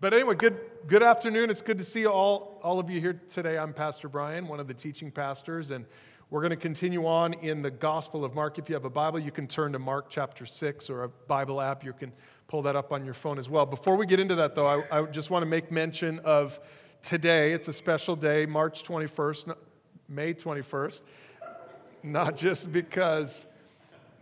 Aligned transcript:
But 0.00 0.14
anyway, 0.14 0.34
good, 0.34 0.58
good 0.86 1.02
afternoon. 1.02 1.50
It's 1.50 1.60
good 1.60 1.76
to 1.76 1.84
see 1.84 2.06
all, 2.06 2.58
all 2.62 2.78
of 2.80 2.88
you 2.88 3.02
here 3.02 3.20
today. 3.28 3.58
I'm 3.58 3.74
Pastor 3.74 4.08
Bryan, 4.08 4.48
one 4.48 4.58
of 4.58 4.66
the 4.66 4.72
teaching 4.72 5.10
pastors, 5.10 5.72
and 5.72 5.84
we're 6.30 6.40
going 6.40 6.52
to 6.52 6.56
continue 6.56 7.06
on 7.06 7.34
in 7.34 7.60
the 7.60 7.70
Gospel 7.70 8.24
of 8.24 8.34
Mark. 8.34 8.58
If 8.58 8.70
you 8.70 8.74
have 8.74 8.86
a 8.86 8.90
Bible, 8.90 9.18
you 9.18 9.30
can 9.30 9.46
turn 9.46 9.72
to 9.74 9.78
Mark 9.78 10.06
chapter 10.08 10.46
6 10.46 10.88
or 10.88 11.02
a 11.02 11.08
Bible 11.10 11.60
app. 11.60 11.84
You 11.84 11.92
can 11.92 12.12
pull 12.48 12.62
that 12.62 12.76
up 12.76 12.92
on 12.92 13.04
your 13.04 13.12
phone 13.12 13.38
as 13.38 13.50
well. 13.50 13.66
Before 13.66 13.94
we 13.94 14.06
get 14.06 14.20
into 14.20 14.34
that, 14.36 14.54
though, 14.54 14.66
I, 14.66 15.00
I 15.00 15.04
just 15.04 15.28
want 15.28 15.42
to 15.42 15.46
make 15.46 15.70
mention 15.70 16.18
of 16.20 16.58
today. 17.02 17.52
It's 17.52 17.68
a 17.68 17.72
special 17.74 18.16
day, 18.16 18.46
March 18.46 18.84
21st, 18.84 19.54
May 20.08 20.32
21st. 20.32 21.02
Not 22.04 22.38
just 22.38 22.72
because, 22.72 23.44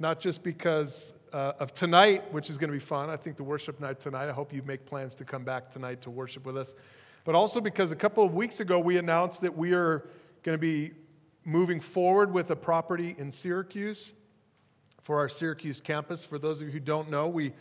not 0.00 0.18
just 0.18 0.42
because 0.42 1.12
uh, 1.32 1.52
of 1.58 1.74
tonight, 1.74 2.32
which 2.32 2.50
is 2.50 2.58
going 2.58 2.68
to 2.68 2.72
be 2.72 2.78
fun. 2.78 3.10
I 3.10 3.16
think 3.16 3.36
the 3.36 3.44
worship 3.44 3.80
night 3.80 4.00
tonight. 4.00 4.28
I 4.28 4.32
hope 4.32 4.52
you 4.52 4.62
make 4.62 4.86
plans 4.86 5.14
to 5.16 5.24
come 5.24 5.44
back 5.44 5.68
tonight 5.68 6.00
to 6.02 6.10
worship 6.10 6.44
with 6.46 6.56
us. 6.56 6.74
But 7.24 7.34
also 7.34 7.60
because 7.60 7.90
a 7.90 7.96
couple 7.96 8.24
of 8.24 8.34
weeks 8.34 8.60
ago 8.60 8.78
we 8.78 8.96
announced 8.98 9.40
that 9.42 9.56
we 9.56 9.72
are 9.72 10.08
going 10.42 10.54
to 10.54 10.60
be 10.60 10.92
moving 11.44 11.80
forward 11.80 12.32
with 12.32 12.50
a 12.50 12.56
property 12.56 13.14
in 13.18 13.32
Syracuse 13.32 14.12
for 15.02 15.18
our 15.18 15.28
Syracuse 15.28 15.80
campus. 15.80 16.24
For 16.24 16.38
those 16.38 16.60
of 16.60 16.68
you 16.68 16.72
who 16.72 16.80
don't 16.80 17.10
know, 17.10 17.28
we 17.28 17.52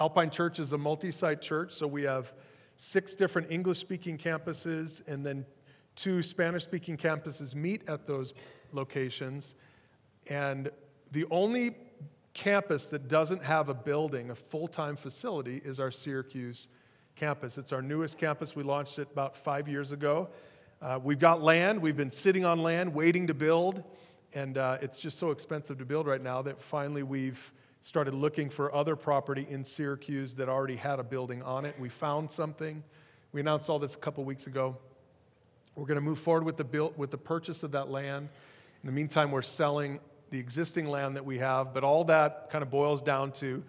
Alpine 0.00 0.30
Church 0.30 0.58
is 0.58 0.72
a 0.72 0.78
multi-site 0.78 1.40
church, 1.40 1.72
so 1.72 1.86
we 1.86 2.02
have 2.02 2.32
six 2.76 3.14
different 3.14 3.52
English-speaking 3.52 4.18
campuses 4.18 5.06
and 5.06 5.24
then 5.24 5.46
two 5.94 6.22
Spanish-speaking 6.22 6.96
campuses 6.96 7.54
meet 7.54 7.88
at 7.88 8.06
those 8.06 8.34
locations. 8.72 9.54
And 10.26 10.70
the 11.12 11.26
only 11.30 11.76
campus 12.34 12.88
that 12.88 13.08
doesn't 13.08 13.42
have 13.42 13.68
a 13.68 13.74
building, 13.74 14.30
a 14.30 14.34
full 14.34 14.68
time 14.68 14.96
facility, 14.96 15.62
is 15.64 15.80
our 15.80 15.90
Syracuse 15.90 16.68
campus. 17.16 17.56
It's 17.56 17.72
our 17.72 17.80
newest 17.80 18.18
campus. 18.18 18.54
We 18.54 18.64
launched 18.64 18.98
it 18.98 19.08
about 19.12 19.36
five 19.36 19.68
years 19.68 19.92
ago. 19.92 20.28
Uh, 20.82 20.98
we've 21.02 21.20
got 21.20 21.42
land, 21.42 21.80
we've 21.80 21.96
been 21.96 22.10
sitting 22.10 22.44
on 22.44 22.62
land 22.62 22.92
waiting 22.92 23.28
to 23.28 23.34
build, 23.34 23.82
and 24.34 24.58
uh, 24.58 24.76
it's 24.82 24.98
just 24.98 25.18
so 25.18 25.30
expensive 25.30 25.78
to 25.78 25.84
build 25.84 26.06
right 26.06 26.22
now 26.22 26.42
that 26.42 26.60
finally 26.60 27.02
we've 27.02 27.52
started 27.80 28.12
looking 28.12 28.50
for 28.50 28.74
other 28.74 28.96
property 28.96 29.46
in 29.48 29.64
Syracuse 29.64 30.34
that 30.34 30.48
already 30.48 30.76
had 30.76 30.98
a 30.98 31.02
building 31.02 31.42
on 31.42 31.64
it. 31.64 31.74
We 31.78 31.88
found 31.88 32.30
something. 32.30 32.82
We 33.32 33.40
announced 33.40 33.70
all 33.70 33.78
this 33.78 33.94
a 33.94 33.98
couple 33.98 34.24
weeks 34.24 34.46
ago. 34.46 34.76
We're 35.76 35.86
going 35.86 35.96
to 35.96 36.00
move 36.00 36.18
forward 36.18 36.44
with 36.44 36.56
the, 36.56 36.64
build, 36.64 36.98
with 36.98 37.10
the 37.10 37.18
purchase 37.18 37.62
of 37.62 37.72
that 37.72 37.90
land. 37.90 38.28
In 38.82 38.86
the 38.86 38.92
meantime, 38.92 39.30
we're 39.30 39.42
selling 39.42 40.00
the 40.30 40.38
existing 40.38 40.86
land 40.86 41.16
that 41.16 41.24
we 41.24 41.38
have, 41.38 41.74
but 41.74 41.84
all 41.84 42.04
that 42.04 42.50
kind 42.50 42.62
of 42.62 42.70
boils 42.70 43.00
down 43.00 43.32
to 43.32 43.62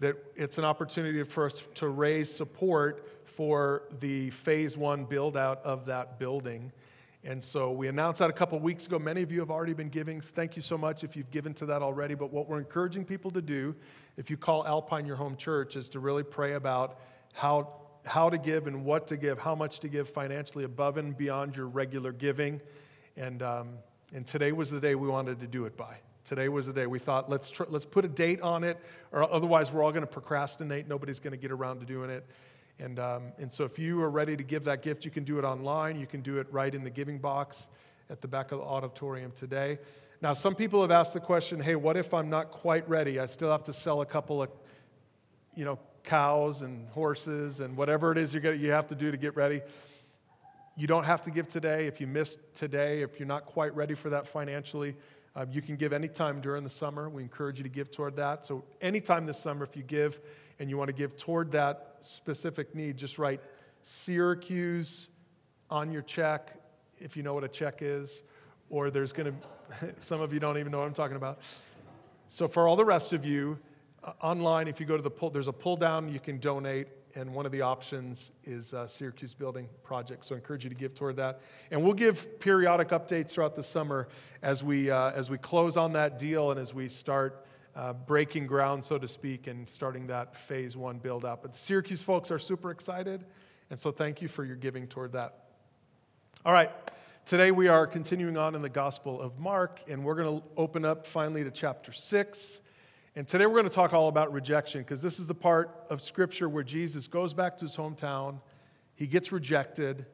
that 0.00 0.16
it's 0.34 0.58
an 0.58 0.64
opportunity 0.64 1.22
for 1.22 1.46
us 1.46 1.66
to 1.74 1.88
raise 1.88 2.32
support 2.32 3.08
for 3.24 3.84
the 4.00 4.30
phase 4.30 4.76
one 4.76 5.04
build 5.04 5.36
out 5.36 5.64
of 5.64 5.86
that 5.86 6.18
building. 6.18 6.72
And 7.24 7.42
so 7.42 7.70
we 7.70 7.86
announced 7.86 8.18
that 8.18 8.28
a 8.28 8.32
couple 8.32 8.58
of 8.58 8.64
weeks 8.64 8.86
ago. 8.86 8.98
Many 8.98 9.22
of 9.22 9.30
you 9.30 9.38
have 9.38 9.50
already 9.50 9.74
been 9.74 9.88
giving. 9.88 10.20
Thank 10.20 10.56
you 10.56 10.62
so 10.62 10.76
much 10.76 11.04
if 11.04 11.14
you've 11.14 11.30
given 11.30 11.54
to 11.54 11.66
that 11.66 11.80
already. 11.80 12.16
But 12.16 12.32
what 12.32 12.48
we're 12.48 12.58
encouraging 12.58 13.04
people 13.04 13.30
to 13.30 13.40
do, 13.40 13.76
if 14.16 14.28
you 14.28 14.36
call 14.36 14.66
Alpine 14.66 15.06
your 15.06 15.14
home 15.14 15.36
church, 15.36 15.76
is 15.76 15.88
to 15.90 16.00
really 16.00 16.24
pray 16.24 16.54
about 16.54 16.98
how, 17.32 17.74
how 18.04 18.28
to 18.28 18.38
give 18.38 18.66
and 18.66 18.84
what 18.84 19.06
to 19.06 19.16
give, 19.16 19.38
how 19.38 19.54
much 19.54 19.78
to 19.80 19.88
give 19.88 20.08
financially 20.08 20.64
above 20.64 20.96
and 20.96 21.16
beyond 21.16 21.54
your 21.54 21.66
regular 21.66 22.10
giving. 22.10 22.60
And, 23.16 23.40
um, 23.40 23.68
and 24.12 24.26
today 24.26 24.52
was 24.52 24.70
the 24.70 24.80
day 24.80 24.94
we 24.94 25.08
wanted 25.08 25.40
to 25.40 25.46
do 25.46 25.64
it 25.64 25.76
by. 25.76 25.96
Today 26.24 26.48
was 26.48 26.66
the 26.66 26.72
day 26.72 26.86
we 26.86 26.98
thought, 26.98 27.28
let's, 27.28 27.50
tr- 27.50 27.64
let's 27.68 27.84
put 27.84 28.04
a 28.04 28.08
date 28.08 28.40
on 28.40 28.62
it, 28.62 28.78
or 29.10 29.30
otherwise 29.30 29.72
we're 29.72 29.82
all 29.82 29.90
going 29.90 30.02
to 30.02 30.06
procrastinate. 30.06 30.86
Nobody's 30.86 31.18
going 31.18 31.32
to 31.32 31.36
get 31.36 31.50
around 31.50 31.80
to 31.80 31.86
doing 31.86 32.10
it. 32.10 32.24
And, 32.78 32.98
um, 32.98 33.32
and 33.38 33.52
so 33.52 33.64
if 33.64 33.78
you 33.78 34.00
are 34.02 34.10
ready 34.10 34.36
to 34.36 34.42
give 34.42 34.64
that 34.64 34.82
gift, 34.82 35.04
you 35.04 35.10
can 35.10 35.24
do 35.24 35.38
it 35.38 35.44
online. 35.44 35.98
You 35.98 36.06
can 36.06 36.20
do 36.20 36.38
it 36.38 36.46
right 36.50 36.72
in 36.72 36.84
the 36.84 36.90
giving 36.90 37.18
box 37.18 37.68
at 38.10 38.20
the 38.20 38.28
back 38.28 38.52
of 38.52 38.58
the 38.58 38.64
auditorium 38.64 39.32
today. 39.32 39.78
Now, 40.20 40.32
some 40.32 40.54
people 40.54 40.80
have 40.82 40.92
asked 40.92 41.14
the 41.14 41.20
question 41.20 41.58
hey, 41.58 41.74
what 41.74 41.96
if 41.96 42.14
I'm 42.14 42.30
not 42.30 42.50
quite 42.50 42.88
ready? 42.88 43.18
I 43.18 43.26
still 43.26 43.50
have 43.50 43.64
to 43.64 43.72
sell 43.72 44.02
a 44.02 44.06
couple 44.06 44.42
of, 44.42 44.50
you 45.56 45.64
know, 45.64 45.78
cows 46.04 46.62
and 46.62 46.88
horses 46.88 47.60
and 47.60 47.76
whatever 47.76 48.12
it 48.12 48.18
is 48.18 48.32
you're 48.32 48.42
gonna, 48.42 48.56
you 48.56 48.70
have 48.70 48.86
to 48.88 48.94
do 48.94 49.10
to 49.10 49.16
get 49.16 49.36
ready. 49.36 49.62
You 50.76 50.86
don't 50.86 51.04
have 51.04 51.22
to 51.22 51.30
give 51.30 51.48
today. 51.48 51.86
If 51.86 52.00
you 52.00 52.06
missed 52.06 52.38
today, 52.54 53.02
if 53.02 53.18
you're 53.18 53.28
not 53.28 53.44
quite 53.44 53.74
ready 53.76 53.94
for 53.94 54.08
that 54.10 54.26
financially, 54.26 54.96
uh, 55.36 55.46
you 55.50 55.60
can 55.60 55.76
give 55.76 55.92
anytime 55.92 56.40
during 56.40 56.64
the 56.64 56.70
summer. 56.70 57.08
We 57.08 57.22
encourage 57.22 57.58
you 57.58 57.62
to 57.62 57.68
give 57.68 57.90
toward 57.90 58.16
that. 58.16 58.46
So, 58.46 58.64
anytime 58.80 59.26
this 59.26 59.38
summer, 59.38 59.64
if 59.64 59.76
you 59.76 59.82
give 59.82 60.20
and 60.58 60.70
you 60.70 60.78
want 60.78 60.88
to 60.88 60.94
give 60.94 61.16
toward 61.16 61.52
that 61.52 61.96
specific 62.00 62.74
need, 62.74 62.96
just 62.96 63.18
write 63.18 63.40
Syracuse 63.82 65.10
on 65.70 65.90
your 65.90 66.02
check, 66.02 66.54
if 66.98 67.16
you 67.16 67.22
know 67.22 67.34
what 67.34 67.44
a 67.44 67.48
check 67.48 67.78
is, 67.80 68.22
or 68.70 68.90
there's 68.90 69.12
going 69.12 69.32
to, 69.80 69.94
some 69.98 70.20
of 70.20 70.32
you 70.32 70.40
don't 70.40 70.58
even 70.58 70.72
know 70.72 70.78
what 70.78 70.86
I'm 70.86 70.94
talking 70.94 71.16
about. 71.16 71.40
So, 72.28 72.48
for 72.48 72.66
all 72.66 72.76
the 72.76 72.84
rest 72.84 73.12
of 73.12 73.26
you, 73.26 73.58
uh, 74.04 74.12
online, 74.22 74.68
if 74.68 74.80
you 74.80 74.86
go 74.86 74.96
to 74.96 75.02
the 75.02 75.10
pull, 75.10 75.30
there's 75.30 75.48
a 75.48 75.52
pull 75.52 75.76
down, 75.76 76.10
you 76.10 76.20
can 76.20 76.38
donate 76.38 76.88
and 77.14 77.32
one 77.34 77.46
of 77.46 77.52
the 77.52 77.60
options 77.60 78.32
is 78.44 78.72
uh, 78.74 78.86
Syracuse 78.86 79.34
Building 79.34 79.68
Project. 79.82 80.24
So 80.24 80.34
I 80.34 80.38
encourage 80.38 80.64
you 80.64 80.70
to 80.70 80.76
give 80.76 80.94
toward 80.94 81.16
that. 81.16 81.40
And 81.70 81.82
we'll 81.82 81.92
give 81.92 82.40
periodic 82.40 82.88
updates 82.88 83.30
throughout 83.30 83.54
the 83.54 83.62
summer 83.62 84.08
as 84.42 84.62
we, 84.62 84.90
uh, 84.90 85.10
as 85.10 85.30
we 85.30 85.38
close 85.38 85.76
on 85.76 85.92
that 85.92 86.18
deal 86.18 86.50
and 86.50 86.58
as 86.58 86.72
we 86.72 86.88
start 86.88 87.46
uh, 87.74 87.92
breaking 87.92 88.46
ground, 88.46 88.84
so 88.84 88.98
to 88.98 89.08
speak, 89.08 89.46
and 89.46 89.68
starting 89.68 90.06
that 90.08 90.36
phase 90.36 90.76
one 90.76 90.98
build 90.98 91.24
out. 91.24 91.42
But 91.42 91.52
the 91.52 91.58
Syracuse 91.58 92.02
folks 92.02 92.30
are 92.30 92.38
super 92.38 92.70
excited, 92.70 93.24
and 93.70 93.80
so 93.80 93.90
thank 93.90 94.20
you 94.20 94.28
for 94.28 94.44
your 94.44 94.56
giving 94.56 94.86
toward 94.86 95.12
that. 95.12 95.38
All 96.44 96.52
right. 96.52 96.70
Today 97.24 97.52
we 97.52 97.68
are 97.68 97.86
continuing 97.86 98.36
on 98.36 98.56
in 98.56 98.62
the 98.62 98.68
Gospel 98.68 99.20
of 99.20 99.38
Mark, 99.38 99.80
and 99.88 100.04
we're 100.04 100.16
going 100.16 100.40
to 100.40 100.46
open 100.56 100.84
up 100.84 101.06
finally 101.06 101.44
to 101.44 101.52
chapter 101.52 101.92
6. 101.92 102.60
And 103.14 103.28
today 103.28 103.44
we're 103.44 103.52
going 103.52 103.64
to 103.64 103.70
talk 103.70 103.92
all 103.92 104.08
about 104.08 104.32
rejection 104.32 104.80
because 104.80 105.02
this 105.02 105.18
is 105.18 105.26
the 105.26 105.34
part 105.34 105.84
of 105.90 106.00
Scripture 106.00 106.48
where 106.48 106.62
Jesus 106.62 107.08
goes 107.08 107.34
back 107.34 107.58
to 107.58 107.66
his 107.66 107.76
hometown, 107.76 108.40
he 108.94 109.06
gets 109.06 109.30
rejected, 109.30 110.06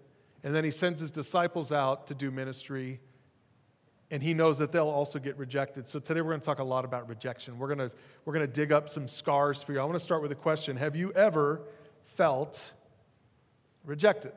and 0.43 0.53
then 0.53 0.65
he 0.65 0.73
sends 0.73 1.01
his 1.01 1.13
disciples 1.13 1.71
out 1.71 2.09
to 2.09 2.15
do 2.15 2.33
ministry, 2.33 2.99
and 4.11 4.21
he 4.21 4.35
knows 4.35 4.59
that 4.59 4.73
they'll 4.73 4.89
also 4.89 5.21
get 5.21 5.37
rejected. 5.39 5.89
So 5.89 6.01
today 6.01 6.23
we're 6.23 6.31
going 6.31 6.41
to 6.41 6.47
talk 6.47 6.59
a 6.59 6.65
lot 6.65 6.85
about 6.85 7.09
rejection. 7.09 7.57
We're 7.57 7.73
going 7.73 7.89
to, 7.89 7.97
we're 8.25 8.33
going 8.33 8.47
to 8.47 8.53
dig 8.53 8.73
up 8.73 8.89
some 8.89 9.07
scars 9.07 9.63
for 9.63 9.73
you. 9.73 9.79
I 9.79 9.85
want 9.85 9.95
to 9.95 10.01
start 10.01 10.21
with 10.21 10.33
a 10.33 10.37
question 10.37 10.77
Have 10.77 10.97
you 10.97 11.13
ever 11.13 11.63
felt 12.17 12.73
rejected? 13.85 14.33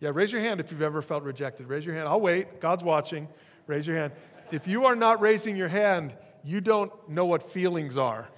Yeah, 0.00 0.10
raise 0.12 0.32
your 0.32 0.40
hand 0.40 0.58
if 0.58 0.72
you've 0.72 0.82
ever 0.82 1.02
felt 1.02 1.22
rejected. 1.22 1.68
Raise 1.68 1.86
your 1.86 1.94
hand. 1.94 2.08
I'll 2.08 2.20
wait. 2.20 2.60
God's 2.60 2.82
watching. 2.82 3.28
Raise 3.68 3.86
your 3.86 3.96
hand. 3.96 4.12
If 4.50 4.66
you 4.66 4.86
are 4.86 4.96
not 4.96 5.20
raising 5.20 5.56
your 5.56 5.68
hand, 5.68 6.16
you 6.44 6.60
don't 6.60 6.92
know 7.08 7.24
what 7.24 7.50
feelings 7.50 7.96
are. 7.96 8.28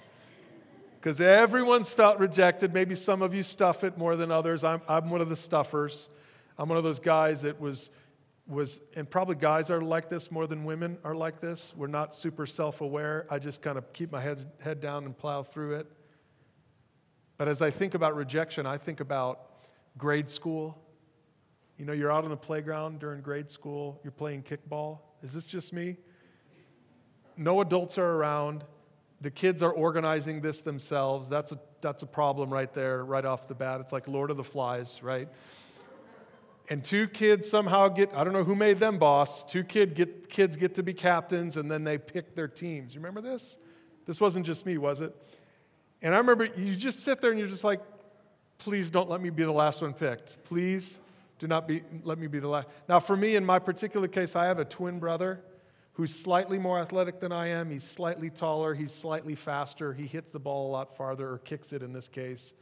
Because 0.95 1.21
everyone's 1.21 1.93
felt 1.93 2.19
rejected. 2.19 2.73
Maybe 2.73 2.95
some 2.95 3.21
of 3.21 3.33
you 3.33 3.43
stuff 3.43 3.83
it 3.83 3.97
more 3.97 4.15
than 4.15 4.31
others. 4.31 4.63
I'm, 4.63 4.81
I'm 4.87 5.09
one 5.09 5.21
of 5.21 5.29
the 5.29 5.35
stuffers. 5.35 6.09
I'm 6.57 6.69
one 6.69 6.77
of 6.77 6.83
those 6.83 6.99
guys 6.99 7.43
that 7.43 7.59
was, 7.59 7.91
was, 8.47 8.81
and 8.95 9.09
probably 9.09 9.35
guys 9.35 9.69
are 9.69 9.81
like 9.81 10.09
this 10.09 10.31
more 10.31 10.47
than 10.47 10.63
women 10.63 10.97
are 11.03 11.15
like 11.15 11.39
this. 11.39 11.73
We're 11.77 11.87
not 11.87 12.15
super 12.15 12.45
self 12.45 12.81
aware. 12.81 13.27
I 13.29 13.39
just 13.39 13.61
kind 13.61 13.77
of 13.77 13.93
keep 13.93 14.11
my 14.11 14.21
head, 14.21 14.43
head 14.59 14.79
down 14.79 15.05
and 15.05 15.15
plow 15.15 15.43
through 15.43 15.75
it. 15.75 15.87
But 17.37 17.47
as 17.47 17.61
I 17.61 17.69
think 17.69 17.93
about 17.93 18.15
rejection, 18.15 18.65
I 18.65 18.77
think 18.77 18.99
about 18.99 19.51
grade 19.97 20.29
school. 20.29 20.81
You 21.77 21.85
know, 21.85 21.93
you're 21.93 22.11
out 22.11 22.23
on 22.23 22.31
the 22.31 22.37
playground 22.37 22.99
during 22.99 23.21
grade 23.21 23.51
school, 23.51 23.99
you're 24.03 24.11
playing 24.11 24.43
kickball. 24.43 24.99
Is 25.21 25.31
this 25.31 25.45
just 25.45 25.73
me? 25.73 25.97
No 27.37 27.61
adults 27.61 27.97
are 27.97 28.09
around. 28.15 28.63
The 29.21 29.31
kids 29.31 29.63
are 29.63 29.71
organizing 29.71 30.41
this 30.41 30.61
themselves. 30.61 31.29
That's 31.29 31.51
a, 31.51 31.59
that's 31.81 32.03
a 32.03 32.07
problem 32.07 32.51
right 32.51 32.71
there, 32.73 33.03
right 33.03 33.25
off 33.25 33.47
the 33.47 33.55
bat. 33.55 33.81
It's 33.81 33.93
like 33.93 34.07
Lord 34.07 34.31
of 34.31 34.37
the 34.37 34.43
Flies, 34.43 35.01
right? 35.01 35.27
And 36.69 36.83
two 36.83 37.07
kids 37.07 37.49
somehow 37.49 37.87
get, 37.87 38.13
I 38.13 38.23
don't 38.23 38.33
know 38.33 38.43
who 38.43 38.55
made 38.55 38.79
them 38.79 38.99
boss, 38.99 39.45
two 39.45 39.63
kid 39.63 39.95
get, 39.95 40.29
kids 40.29 40.57
get 40.57 40.75
to 40.75 40.83
be 40.83 40.93
captains 40.93 41.55
and 41.55 41.71
then 41.71 41.83
they 41.83 41.97
pick 41.97 42.35
their 42.35 42.47
teams. 42.47 42.93
You 42.93 42.99
remember 42.99 43.21
this? 43.21 43.57
This 44.05 44.19
wasn't 44.19 44.45
just 44.45 44.65
me, 44.65 44.77
was 44.77 44.99
it? 44.99 45.15
And 46.01 46.13
I 46.13 46.17
remember 46.17 46.45
you 46.45 46.75
just 46.75 47.01
sit 47.01 47.21
there 47.21 47.31
and 47.31 47.39
you're 47.39 47.47
just 47.47 47.63
like, 47.63 47.81
please 48.57 48.89
don't 48.89 49.09
let 49.09 49.21
me 49.21 49.29
be 49.29 49.43
the 49.43 49.51
last 49.51 49.81
one 49.81 49.93
picked. 49.93 50.43
Please 50.43 50.99
do 51.39 51.47
not 51.47 51.67
be, 51.67 51.83
let 52.03 52.17
me 52.17 52.27
be 52.27 52.39
the 52.39 52.47
last. 52.47 52.67
Now, 52.89 52.99
for 52.99 53.15
me, 53.15 53.35
in 53.35 53.45
my 53.45 53.59
particular 53.59 54.07
case, 54.07 54.35
I 54.35 54.45
have 54.45 54.59
a 54.59 54.65
twin 54.65 54.99
brother 54.99 55.41
who's 55.97 56.13
slightly 56.13 56.59
more 56.59 56.77
athletic 56.77 57.19
than 57.19 57.31
I 57.31 57.47
am. 57.47 57.71
He's 57.71 57.83
slightly 57.83 58.29
taller, 58.29 58.75
he's 58.75 58.93
slightly 58.93 59.33
faster. 59.33 59.93
He 59.93 60.05
hits 60.05 60.31
the 60.31 60.39
ball 60.39 60.69
a 60.69 60.71
lot 60.71 60.95
farther, 60.95 61.27
or 61.27 61.39
kicks 61.39 61.73
it 61.73 61.81
in 61.81 61.91
this 61.91 62.07
case. 62.07 62.53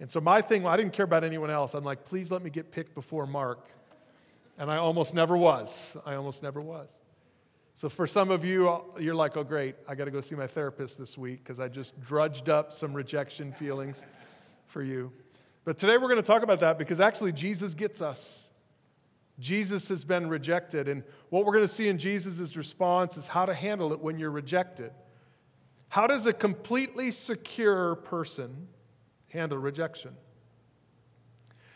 And 0.00 0.10
so 0.10 0.20
my 0.20 0.42
thing, 0.42 0.66
I 0.66 0.76
didn't 0.76 0.92
care 0.92 1.04
about 1.04 1.22
anyone 1.22 1.50
else. 1.50 1.74
I'm 1.74 1.84
like, 1.84 2.04
please 2.04 2.32
let 2.32 2.42
me 2.42 2.50
get 2.50 2.72
picked 2.72 2.96
before 2.96 3.28
Mark. 3.28 3.68
And 4.58 4.72
I 4.72 4.78
almost 4.78 5.14
never 5.14 5.36
was. 5.36 5.96
I 6.04 6.14
almost 6.14 6.42
never 6.42 6.60
was. 6.60 6.88
So 7.76 7.88
for 7.88 8.08
some 8.08 8.32
of 8.32 8.44
you, 8.44 8.82
you're 8.98 9.14
like, 9.14 9.36
oh, 9.36 9.44
great, 9.44 9.76
I 9.86 9.94
got 9.94 10.06
to 10.06 10.10
go 10.10 10.20
see 10.20 10.34
my 10.34 10.48
therapist 10.48 10.98
this 10.98 11.16
week 11.16 11.44
because 11.44 11.60
I 11.60 11.68
just 11.68 12.00
drudged 12.00 12.48
up 12.48 12.72
some 12.72 12.92
rejection 12.92 13.52
feelings 13.52 14.04
for 14.66 14.82
you. 14.82 15.12
But 15.64 15.78
today 15.78 15.96
we're 15.96 16.08
going 16.08 16.16
to 16.16 16.26
talk 16.26 16.42
about 16.42 16.58
that 16.60 16.78
because 16.78 16.98
actually 16.98 17.30
Jesus 17.30 17.72
gets 17.72 18.02
us. 18.02 18.48
Jesus 19.38 19.88
has 19.88 20.04
been 20.04 20.28
rejected. 20.28 20.88
And 20.88 21.02
what 21.30 21.44
we're 21.44 21.52
going 21.52 21.66
to 21.66 21.72
see 21.72 21.88
in 21.88 21.98
Jesus' 21.98 22.56
response 22.56 23.16
is 23.16 23.26
how 23.26 23.46
to 23.46 23.54
handle 23.54 23.92
it 23.92 24.00
when 24.00 24.18
you're 24.18 24.30
rejected. 24.30 24.92
How 25.88 26.06
does 26.06 26.26
a 26.26 26.32
completely 26.32 27.10
secure 27.10 27.96
person 27.96 28.68
handle 29.28 29.58
rejection? 29.58 30.16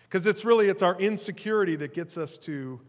Because 0.05 0.27
it's 0.27 0.45
really 0.45 0.69
it's 0.69 0.83
our 0.83 0.99
insecurity 0.99 1.77
that 1.77 1.95
gets 1.95 2.17
us 2.17 2.39
to 2.39 2.81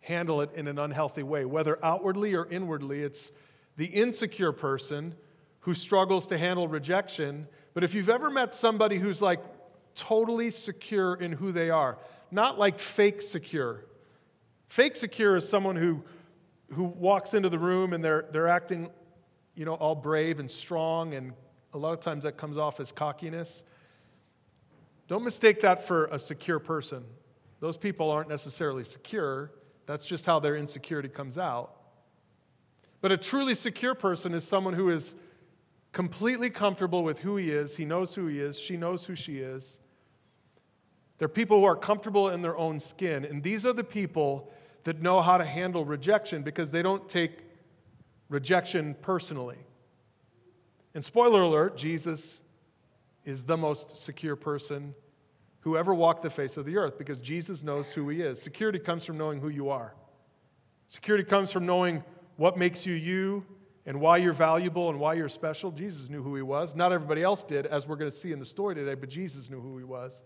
handle 0.00 0.40
it 0.40 0.50
in 0.54 0.68
an 0.68 0.78
unhealthy 0.78 1.22
way, 1.22 1.44
whether 1.44 1.82
outwardly 1.84 2.34
or 2.34 2.46
inwardly. 2.46 3.02
It's 3.02 3.32
the 3.76 3.86
insecure 3.86 4.52
person 4.52 5.14
who 5.60 5.74
struggles 5.74 6.26
to 6.28 6.38
handle 6.38 6.68
rejection. 6.68 7.46
But 7.74 7.84
if 7.84 7.94
you've 7.94 8.10
ever 8.10 8.30
met 8.30 8.54
somebody 8.54 8.98
who's 8.98 9.22
like 9.22 9.40
totally 9.94 10.50
secure 10.50 11.14
in 11.14 11.32
who 11.32 11.52
they 11.52 11.70
are, 11.70 11.98
not 12.30 12.58
like 12.58 12.78
fake 12.78 13.22
secure. 13.22 13.84
Fake 14.72 14.96
secure 14.96 15.36
is 15.36 15.46
someone 15.46 15.76
who, 15.76 16.02
who 16.70 16.84
walks 16.84 17.34
into 17.34 17.50
the 17.50 17.58
room 17.58 17.92
and 17.92 18.02
they're, 18.02 18.24
they're 18.32 18.48
acting, 18.48 18.88
you 19.54 19.66
know, 19.66 19.74
all 19.74 19.94
brave 19.94 20.40
and 20.40 20.50
strong, 20.50 21.12
and 21.12 21.34
a 21.74 21.78
lot 21.78 21.92
of 21.92 22.00
times 22.00 22.22
that 22.22 22.38
comes 22.38 22.56
off 22.56 22.80
as 22.80 22.90
cockiness. 22.90 23.64
Don't 25.08 25.24
mistake 25.24 25.60
that 25.60 25.86
for 25.86 26.06
a 26.06 26.18
secure 26.18 26.58
person. 26.58 27.04
Those 27.60 27.76
people 27.76 28.10
aren't 28.10 28.30
necessarily 28.30 28.82
secure. 28.82 29.52
That's 29.84 30.06
just 30.06 30.24
how 30.24 30.40
their 30.40 30.56
insecurity 30.56 31.10
comes 31.10 31.36
out. 31.36 31.76
But 33.02 33.12
a 33.12 33.18
truly 33.18 33.54
secure 33.54 33.94
person 33.94 34.32
is 34.32 34.42
someone 34.42 34.72
who 34.72 34.88
is 34.88 35.14
completely 35.92 36.48
comfortable 36.48 37.04
with 37.04 37.18
who 37.18 37.36
he 37.36 37.50
is. 37.50 37.76
He 37.76 37.84
knows 37.84 38.14
who 38.14 38.26
he 38.26 38.40
is. 38.40 38.58
She 38.58 38.78
knows 38.78 39.04
who 39.04 39.16
she 39.16 39.40
is. 39.40 39.78
They're 41.18 41.28
people 41.28 41.58
who 41.58 41.64
are 41.64 41.76
comfortable 41.76 42.30
in 42.30 42.40
their 42.40 42.56
own 42.56 42.80
skin. 42.80 43.26
And 43.26 43.42
these 43.42 43.66
are 43.66 43.74
the 43.74 43.84
people 43.84 44.50
that 44.84 45.00
know 45.00 45.20
how 45.20 45.38
to 45.38 45.44
handle 45.44 45.84
rejection 45.84 46.42
because 46.42 46.70
they 46.70 46.82
don't 46.82 47.08
take 47.08 47.32
rejection 48.28 48.96
personally. 49.02 49.58
And 50.94 51.04
spoiler 51.04 51.42
alert, 51.42 51.76
Jesus 51.76 52.40
is 53.24 53.44
the 53.44 53.56
most 53.56 53.96
secure 53.96 54.36
person 54.36 54.94
who 55.60 55.76
ever 55.76 55.94
walked 55.94 56.22
the 56.22 56.30
face 56.30 56.56
of 56.56 56.64
the 56.64 56.76
earth 56.76 56.98
because 56.98 57.20
Jesus 57.20 57.62
knows 57.62 57.92
who 57.92 58.08
he 58.08 58.20
is. 58.20 58.42
Security 58.42 58.78
comes 58.78 59.04
from 59.04 59.16
knowing 59.16 59.40
who 59.40 59.48
you 59.48 59.70
are. 59.70 59.94
Security 60.86 61.24
comes 61.24 61.50
from 61.50 61.64
knowing 61.64 62.02
what 62.36 62.58
makes 62.58 62.84
you 62.84 62.94
you 62.94 63.46
and 63.86 64.00
why 64.00 64.16
you're 64.16 64.32
valuable 64.32 64.90
and 64.90 64.98
why 64.98 65.14
you're 65.14 65.28
special. 65.28 65.70
Jesus 65.70 66.08
knew 66.08 66.22
who 66.22 66.34
he 66.34 66.42
was. 66.42 66.74
Not 66.74 66.92
everybody 66.92 67.22
else 67.22 67.42
did, 67.42 67.66
as 67.66 67.86
we're 67.86 67.96
going 67.96 68.10
to 68.10 68.16
see 68.16 68.32
in 68.32 68.38
the 68.38 68.44
story 68.44 68.74
today, 68.74 68.94
but 68.94 69.08
Jesus 69.08 69.50
knew 69.50 69.60
who 69.60 69.78
he 69.78 69.84
was. 69.84 70.22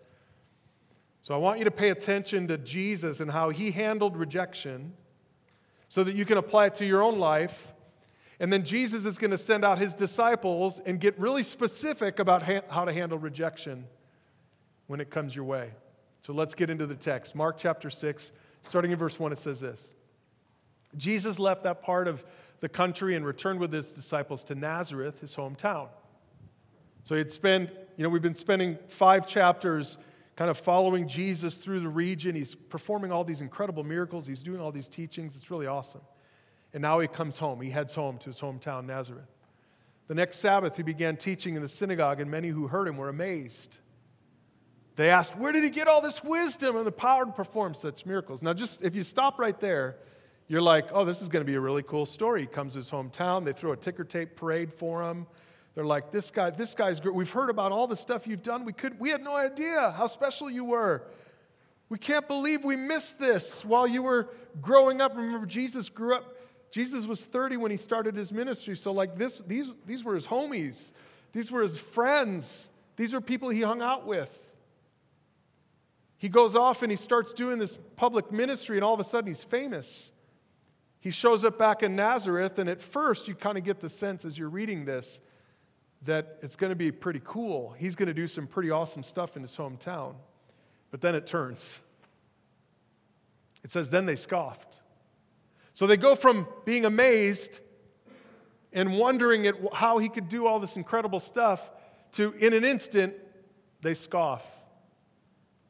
So 1.27 1.35
I 1.35 1.39
want 1.39 1.59
you 1.59 1.65
to 1.65 1.73
pay 1.73 1.89
attention 1.89 2.47
to 2.47 2.57
Jesus 2.57 3.19
and 3.19 3.29
how 3.29 3.51
he 3.51 3.73
handled 3.73 4.17
rejection 4.17 4.93
so 5.89 6.05
that 6.05 6.15
you 6.15 6.25
can 6.25 6.39
apply 6.39 6.67
it 6.67 6.75
to 6.75 6.87
your 6.87 7.03
own 7.03 7.19
life. 7.19 7.73
And 8.39 8.53
then 8.53 8.65
Jesus 8.65 9.05
is 9.05 9.19
going 9.19 9.33
to 9.33 9.39
send 9.39 9.65
out 9.65 9.79
his 9.79 9.93
disciples 9.93 10.81
and 10.87 11.01
get 11.01 11.19
really 11.19 11.43
specific 11.43 12.21
about 12.21 12.45
ha- 12.45 12.61
how 12.69 12.85
to 12.85 12.93
handle 12.93 13.19
rejection 13.19 13.89
when 14.87 15.01
it 15.01 15.11
comes 15.11 15.35
your 15.35 15.47
way. 15.47 15.73
So 16.23 16.33
let's 16.33 16.55
get 16.55 16.71
into 16.71 16.87
the 16.87 16.95
text. 16.95 17.35
Mark 17.35 17.59
chapter 17.59 17.91
6, 17.91 18.31
starting 18.63 18.93
in 18.93 18.97
verse 18.97 19.19
1, 19.19 19.33
it 19.33 19.41
says 19.41 19.59
this 19.59 19.95
Jesus 20.97 21.41
left 21.41 21.65
that 21.65 21.83
part 21.83 22.07
of 22.07 22.25
the 22.61 22.69
country 22.69 23.17
and 23.17 23.27
returned 23.27 23.59
with 23.59 23.73
his 23.73 23.89
disciples 23.89 24.45
to 24.45 24.55
Nazareth, 24.55 25.21
his 25.21 25.35
hometown. 25.35 25.89
So 27.03 27.17
he'd 27.17 27.33
spend, 27.33 27.73
you 27.97 28.05
know, 28.05 28.11
we've 28.11 28.23
been 28.23 28.37
spending 28.37 28.79
five 28.87 29.27
chapters 29.27 29.99
kind 30.37 30.51
of 30.51 30.59
following 30.59 31.09
Jesus 31.09 31.59
through 31.59 31.81
the 31.81 31.89
region. 31.89 32.35
He's 32.35 32.55
performing 32.55 33.11
all 33.11 33.25
these 33.25 33.41
incredible 33.41 33.85
miracles, 33.85 34.27
he's 34.27 34.43
doing 34.43 34.61
all 34.61 34.71
these 34.71 34.89
teachings. 34.89 35.35
It's 35.35 35.51
really 35.51 35.67
awesome. 35.67 36.03
And 36.73 36.83
now 36.83 37.01
he 37.01 37.09
comes 37.09 37.39
home. 37.39 37.61
He 37.61 37.71
heads 37.71 37.95
home 37.95 38.19
to 38.19 38.27
his 38.27 38.41
hometown, 38.41 38.85
Nazareth. 38.85 39.31
The 40.09 40.15
next 40.15 40.39
Sabbath, 40.39 40.77
he 40.77 40.83
began 40.83 41.17
teaching 41.17 41.57
in 41.57 41.63
the 41.63 41.69
synagogue, 41.69 42.21
and 42.21 42.31
many 42.31 42.49
who 42.49 42.69
heard 42.69 42.87
him 42.87 42.97
were 42.97 43.09
amazed. 43.09 43.79
They 44.97 45.11
asked, 45.11 45.37
Where 45.37 45.53
did 45.53 45.65
he 45.65 45.71
get 45.71 45.89
all 45.89 46.01
this 46.01 46.23
wisdom 46.23 46.77
and 46.77 46.87
the 46.87 46.93
power 46.93 47.25
to 47.25 47.33
perform 47.33 47.75
such 47.75 48.07
miracles? 48.07 48.43
Now, 48.43 48.53
just 48.53 48.83
if 48.83 48.95
you 48.95 49.03
stop 49.03 49.39
right 49.39 49.59
there, 49.59 49.97
you're 50.49 50.63
like, 50.63 50.89
Oh, 50.93 51.05
this 51.05 51.23
is 51.23 51.29
going 51.29 51.45
to 51.45 51.51
be 51.51 51.57
a 51.57 51.61
really 51.61 51.83
cool 51.83 52.07
story. 52.07 52.43
He 52.43 52.47
comes 52.47 52.75
to 52.75 52.81
his 52.81 52.91
hometown, 52.91 53.45
they 53.45 53.53
throw 53.53 53.73
a 53.73 53.77
ticker 53.77 54.05
tape 54.05 54.37
parade 54.37 54.73
for 54.73 55.03
him. 55.03 55.27
They're 55.77 55.85
like, 55.85 56.11
This 56.11 56.33
guy, 56.33 56.51
this 56.51 56.75
guy's 56.75 56.99
great. 56.99 57.15
We've 57.15 57.31
heard 57.31 57.51
about 57.51 57.71
all 57.71 57.87
the 57.87 57.97
stuff 57.97 58.27
you've 58.27 58.43
done. 58.43 58.65
We, 58.65 58.73
could, 58.73 58.99
we 58.99 59.11
had 59.11 59.23
no 59.23 59.37
idea 59.37 59.95
how 59.97 60.09
special 60.09 60.51
you 60.51 60.65
were. 60.65 61.05
We 61.89 61.99
can't 61.99 62.27
believe 62.27 62.65
we 62.65 62.75
missed 62.75 63.21
this 63.21 63.65
while 63.65 63.87
you 63.87 64.03
were 64.03 64.31
growing 64.61 65.01
up. 65.01 65.15
Remember, 65.15 65.47
Jesus 65.47 65.89
grew 65.89 66.17
up. 66.17 66.35
Jesus 66.73 67.07
was 67.07 67.23
30 67.23 67.59
when 67.59 67.71
he 67.71 67.77
started 67.77 68.17
his 68.17 68.33
ministry. 68.33 68.75
So, 68.75 68.91
like, 68.91 69.17
this, 69.17 69.39
these, 69.47 69.71
these 69.87 70.03
were 70.03 70.15
his 70.15 70.27
homies, 70.27 70.93
these 71.33 71.53
were 71.53 71.63
his 71.63 71.79
friends, 71.79 72.71
these 72.97 73.13
were 73.13 73.21
people 73.21 73.51
he 73.51 73.61
hung 73.61 73.83
out 73.83 74.07
with. 74.07 74.43
He 76.17 76.31
goes 76.31 76.57
off 76.57 76.83
and 76.83 76.91
he 76.91 76.97
starts 76.97 77.35
doing 77.35 77.59
this 77.59 77.79
public 77.97 78.33
ministry, 78.33 78.79
and 78.79 78.85
all 78.85 78.95
of 78.95 79.01
a 79.01 79.05
sudden 79.05 79.29
he's 79.29 79.45
famous. 79.45 80.11
He 81.01 81.11
shows 81.11 81.45
up 81.45 81.59
back 81.59 81.83
in 81.83 81.95
Nazareth, 81.95 82.59
and 82.59 82.69
at 82.71 82.81
first 82.81 83.29
you 83.29 83.35
kind 83.35 83.59
of 83.59 83.65
get 83.65 83.81
the 83.81 83.91
sense 83.91 84.25
as 84.25 84.39
you're 84.39 84.49
reading 84.49 84.87
this 84.87 85.21
that 86.07 86.39
it's 86.43 86.57
going 86.57 86.71
to 86.71 86.77
be 86.77 86.91
pretty 86.91 87.21
cool. 87.25 87.75
He's 87.79 87.95
going 87.95 88.09
to 88.09 88.15
do 88.15 88.27
some 88.27 88.47
pretty 88.47 88.71
awesome 88.71 89.03
stuff 89.03 89.37
in 89.37 89.43
his 89.43 89.57
hometown. 89.57 90.15
But 90.91 91.01
then 91.01 91.15
it 91.15 91.27
turns. 91.27 91.81
It 93.63 93.71
says, 93.71 93.91
then 93.91 94.07
they 94.07 94.17
scoffed. 94.17 94.81
So 95.73 95.87
they 95.87 95.97
go 95.97 96.15
from 96.15 96.47
being 96.65 96.85
amazed 96.85 97.61
and 98.73 98.99
wondering 98.99 99.47
at 99.47 99.55
how 99.75 99.99
he 99.99 100.09
could 100.09 100.29
do 100.29 100.47
all 100.47 100.59
this 100.59 100.77
incredible 100.77 101.21
stuff 101.21 101.71
to, 102.13 102.33
in 102.33 102.53
an 102.53 102.65
instant, 102.65 103.15
they 103.83 103.95
scoff. 103.95 104.47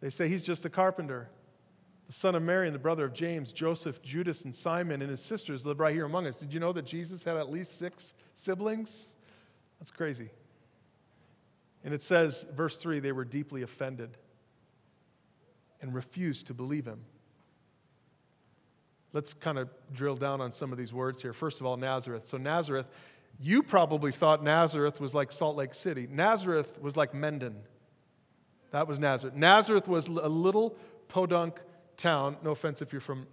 They 0.00 0.10
say 0.10 0.28
he's 0.28 0.44
just 0.44 0.64
a 0.64 0.70
carpenter, 0.70 1.28
the 2.06 2.12
son 2.12 2.34
of 2.34 2.42
Mary 2.42 2.66
and 2.66 2.74
the 2.74 2.78
brother 2.78 3.04
of 3.06 3.14
James, 3.14 3.50
Joseph, 3.50 4.02
Judas, 4.02 4.44
and 4.44 4.54
Simon, 4.54 5.02
and 5.02 5.10
his 5.10 5.20
sisters 5.20 5.66
live 5.66 5.80
right 5.80 5.94
here 5.94 6.04
among 6.04 6.26
us. 6.26 6.36
Did 6.36 6.52
you 6.52 6.60
know 6.60 6.72
that 6.72 6.84
Jesus 6.84 7.24
had 7.24 7.36
at 7.36 7.50
least 7.50 7.78
six 7.78 8.14
siblings? 8.34 9.15
That's 9.78 9.90
crazy. 9.90 10.30
And 11.84 11.94
it 11.94 12.02
says, 12.02 12.46
verse 12.52 12.76
3 12.78 13.00
they 13.00 13.12
were 13.12 13.24
deeply 13.24 13.62
offended 13.62 14.16
and 15.80 15.94
refused 15.94 16.48
to 16.48 16.54
believe 16.54 16.86
him. 16.86 17.00
Let's 19.12 19.32
kind 19.32 19.58
of 19.58 19.70
drill 19.92 20.16
down 20.16 20.40
on 20.40 20.52
some 20.52 20.72
of 20.72 20.78
these 20.78 20.92
words 20.92 21.22
here. 21.22 21.32
First 21.32 21.60
of 21.60 21.66
all, 21.66 21.76
Nazareth. 21.76 22.26
So, 22.26 22.36
Nazareth, 22.36 22.88
you 23.40 23.62
probably 23.62 24.12
thought 24.12 24.42
Nazareth 24.42 25.00
was 25.00 25.14
like 25.14 25.32
Salt 25.32 25.56
Lake 25.56 25.74
City. 25.74 26.06
Nazareth 26.10 26.80
was 26.80 26.96
like 26.96 27.14
Mendon. 27.14 27.56
That 28.72 28.88
was 28.88 28.98
Nazareth. 28.98 29.34
Nazareth 29.34 29.88
was 29.88 30.06
a 30.08 30.28
little 30.28 30.76
podunk 31.08 31.60
town. 31.96 32.36
No 32.42 32.50
offense 32.50 32.82
if 32.82 32.92
you're 32.92 33.00
from 33.00 33.26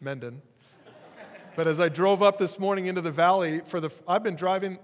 Mendon. 0.00 0.42
But 1.56 1.66
as 1.66 1.80
I 1.80 1.88
drove 1.88 2.22
up 2.22 2.38
this 2.38 2.58
morning 2.58 2.86
into 2.86 3.00
the 3.00 3.10
valley, 3.10 3.62
for 3.66 3.80
the, 3.80 3.90
I've 4.06 4.22
been 4.22 4.36
driving 4.36 4.78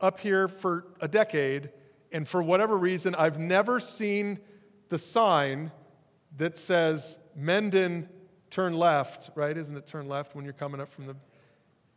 up 0.00 0.20
here 0.20 0.48
for 0.48 0.86
a 1.00 1.08
decade, 1.08 1.70
and 2.12 2.26
for 2.26 2.42
whatever 2.42 2.76
reason, 2.76 3.14
I've 3.14 3.38
never 3.38 3.80
seen 3.80 4.38
the 4.88 4.98
sign 4.98 5.72
that 6.36 6.58
says 6.58 7.16
Mendon 7.34 8.08
turn 8.50 8.74
left, 8.74 9.30
right? 9.34 9.56
Isn't 9.56 9.76
it 9.76 9.86
turn 9.86 10.08
left 10.08 10.34
when 10.36 10.44
you're 10.44 10.54
coming 10.54 10.80
up 10.80 10.92
from 10.92 11.06
the. 11.06 11.16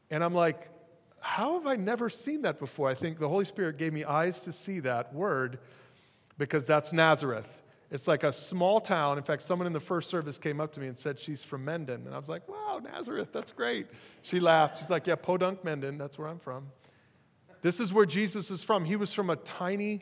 And 0.10 0.24
I'm 0.24 0.34
like, 0.34 0.70
how 1.20 1.54
have 1.56 1.68
I 1.68 1.76
never 1.76 2.10
seen 2.10 2.44
that 2.44 2.60
before? 2.60 2.90
I 2.90 2.94
think 2.94 3.20
the 3.20 3.30
Holy 3.30 3.46
Spirit 3.46 3.78
gave 3.78 3.94
me 3.94 4.04
eyes 4.04 4.42
to 4.44 4.52
see 4.52 4.80
that 4.82 5.14
word 5.14 5.60
because 6.38 6.66
that's 6.66 6.94
Nazareth. 6.94 7.48
It's 7.90 8.08
like 8.08 8.24
a 8.24 8.34
small 8.34 8.82
town. 8.82 9.18
In 9.18 9.24
fact, 9.24 9.42
someone 9.44 9.66
in 9.66 9.74
the 9.74 9.80
first 9.80 10.10
service 10.10 10.38
came 10.38 10.60
up 10.60 10.72
to 10.74 10.80
me 10.80 10.88
and 10.88 10.98
said 10.98 11.20
she's 11.20 11.44
from 11.44 11.64
Mendon. 11.64 12.06
And 12.06 12.14
I 12.14 12.20
was 12.20 12.28
like, 12.28 12.48
wow, 12.50 12.82
Nazareth, 12.84 13.30
that's 13.32 13.52
great. 13.52 13.88
She 14.24 14.40
laughed. 14.40 14.80
She's 14.80 14.90
like, 14.90 15.08
yeah, 15.08 15.16
Podunk, 15.16 15.64
Mendon, 15.64 15.98
that's 15.98 16.18
where 16.18 16.28
I'm 16.28 16.40
from. 16.40 16.68
This 17.62 17.80
is 17.80 17.92
where 17.92 18.06
Jesus 18.06 18.52
is 18.52 18.64
from. 18.64 18.86
He 18.86 18.96
was 18.96 19.14
from 19.14 19.30
a 19.30 19.36
tiny, 19.36 20.02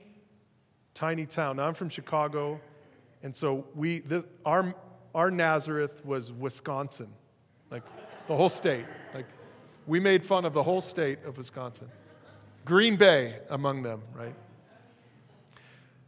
tiny 0.94 1.26
town. 1.26 1.58
Now 1.58 1.68
I'm 1.68 1.74
from 1.74 1.90
Chicago. 1.90 2.60
And 3.24 3.36
so 3.36 3.66
we, 3.74 4.00
the, 4.00 4.26
our, 4.46 4.76
our 5.14 5.32
Nazareth 5.32 6.06
was 6.06 6.32
Wisconsin, 6.32 7.08
like 7.72 7.84
the 8.28 8.36
whole 8.36 8.50
state. 8.50 8.86
Like 9.14 9.26
we 9.88 10.00
made 10.00 10.24
fun 10.24 10.46
of 10.46 10.54
the 10.54 10.64
whole 10.64 10.82
state 10.82 11.20
of 11.26 11.38
Wisconsin. 11.38 11.90
Green 12.66 12.98
Bay 12.98 13.40
among 13.50 13.84
them, 13.84 14.02
right? 14.14 14.36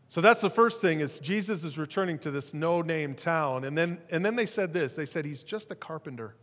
So 0.10 0.22
that's 0.22 0.42
the 0.42 0.50
first 0.50 0.82
thing 0.82 1.01
is 1.01 1.20
Jesus 1.20 1.63
is 1.63 1.77
returning 1.77 2.18
to 2.20 2.32
this 2.32 2.54
no-name 2.54 3.13
town. 3.13 3.66
And 3.66 3.77
then, 3.77 4.00
and 4.10 4.25
then 4.25 4.36
they 4.36 4.46
said 4.46 4.74
this. 4.74 4.94
They 4.94 5.06
said 5.06 5.25
he's 5.25 5.44
just 5.44 5.70
a 5.70 5.75
carpenter. 5.75 6.36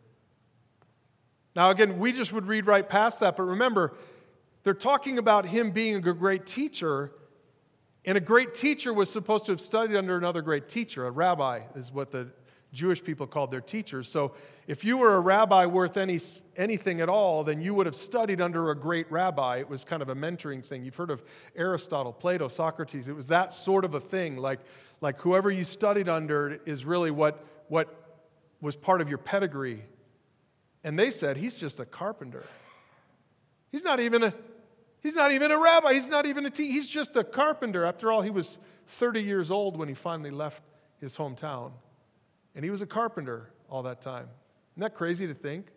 Now, 1.57 1.71
again, 1.71 1.99
we 1.99 2.13
just 2.13 2.33
would 2.33 2.47
read 2.47 2.67
right 2.67 2.87
past 2.87 3.21
that, 3.21 3.37
but 3.37 3.45
remember, 3.45 3.95
they're 4.65 4.75
talking 4.75 5.19
about 5.19 5.47
him 5.47 5.71
being 5.71 5.97
a 5.97 6.13
great 6.13 6.47
teacher, 6.47 7.13
And 8.05 8.19
a 8.19 8.21
great 8.21 8.55
teacher 8.55 8.93
was 8.93 9.11
supposed 9.11 9.47
to 9.47 9.53
have 9.53 9.61
studied 9.61 9.97
under 9.97 10.17
another 10.17 10.43
great 10.43 10.69
teacher. 10.69 11.07
A 11.07 11.11
rabbi 11.11 11.61
is 11.75 11.91
what 11.91 12.11
the 12.11 12.29
Jewish 12.73 13.03
people 13.03 13.27
called 13.27 13.51
their 13.51 13.61
teachers. 13.63 14.09
So 14.09 14.35
if 14.67 14.85
you 14.85 14.99
were 14.99 15.15
a 15.15 15.21
rabbi 15.21 15.65
worth 15.65 15.97
any, 15.97 16.21
anything 16.57 17.01
at 17.01 17.09
all, 17.09 17.45
then 17.45 17.63
you 17.63 17.73
would 17.73 17.87
have 17.87 17.95
studied 17.95 18.41
under 18.41 18.71
a 18.71 18.77
great 18.77 19.11
rabbi. 19.11 19.59
It 19.59 19.71
was 19.71 19.85
kind 19.85 20.03
of 20.03 20.11
a 20.11 20.15
mentoring 20.15 20.63
thing. 20.63 20.85
You've 20.85 20.97
heard 20.97 21.11
of 21.11 21.23
Aristotle, 21.57 22.13
Plato, 22.13 22.49
Socrates. 22.49 23.09
It 23.09 23.15
was 23.15 23.29
that 23.29 23.55
sort 23.55 23.85
of 23.85 23.95
a 23.95 24.01
thing. 24.01 24.37
Like, 24.37 24.61
like 25.01 25.19
whoever 25.19 25.51
you 25.51 25.65
studied 25.65 26.09
under 26.09 26.61
is 26.67 26.85
really 26.85 27.11
what, 27.11 27.43
what 27.69 28.19
was 28.61 28.77
part 28.77 29.01
of 29.01 29.09
your 29.09 29.19
pedigree. 29.19 29.83
And 30.83 30.99
they 30.99 31.11
said, 31.11 31.39
he's 31.39 31.55
just 31.55 31.81
a 31.81 31.87
carpenter. 31.87 32.45
He's 33.73 33.85
not 33.85 34.01
even 34.01 34.25
a, 34.25 34.35
he's 35.05 35.15
not 35.15 35.31
even 35.31 35.53
a 35.53 35.59
rabbi. 35.59 35.93
He's 35.93 36.09
not 36.09 36.27
even 36.27 36.45
a 36.47 36.51
teacher. 36.51 36.73
He's 36.73 36.89
just 36.89 37.15
a 37.15 37.23
carpenter. 37.23 37.85
After 37.85 38.11
all, 38.11 38.23
he 38.23 38.31
was 38.31 38.59
30 38.89 39.23
years 39.23 39.53
old 39.53 39.77
when 39.77 39.87
he 39.87 39.95
finally 39.95 40.33
left 40.33 40.63
his 41.01 41.17
hometown. 41.17 41.71
And 42.57 42.65
he 42.65 42.71
was 42.71 42.83
a 42.83 42.87
carpenter 42.87 43.51
all 43.71 43.85
that 43.85 44.03
time. 44.03 44.29
Isn't 44.73 44.81
that 44.81 44.95
crazy 44.95 45.29
to 45.29 45.35
think? 45.35 45.69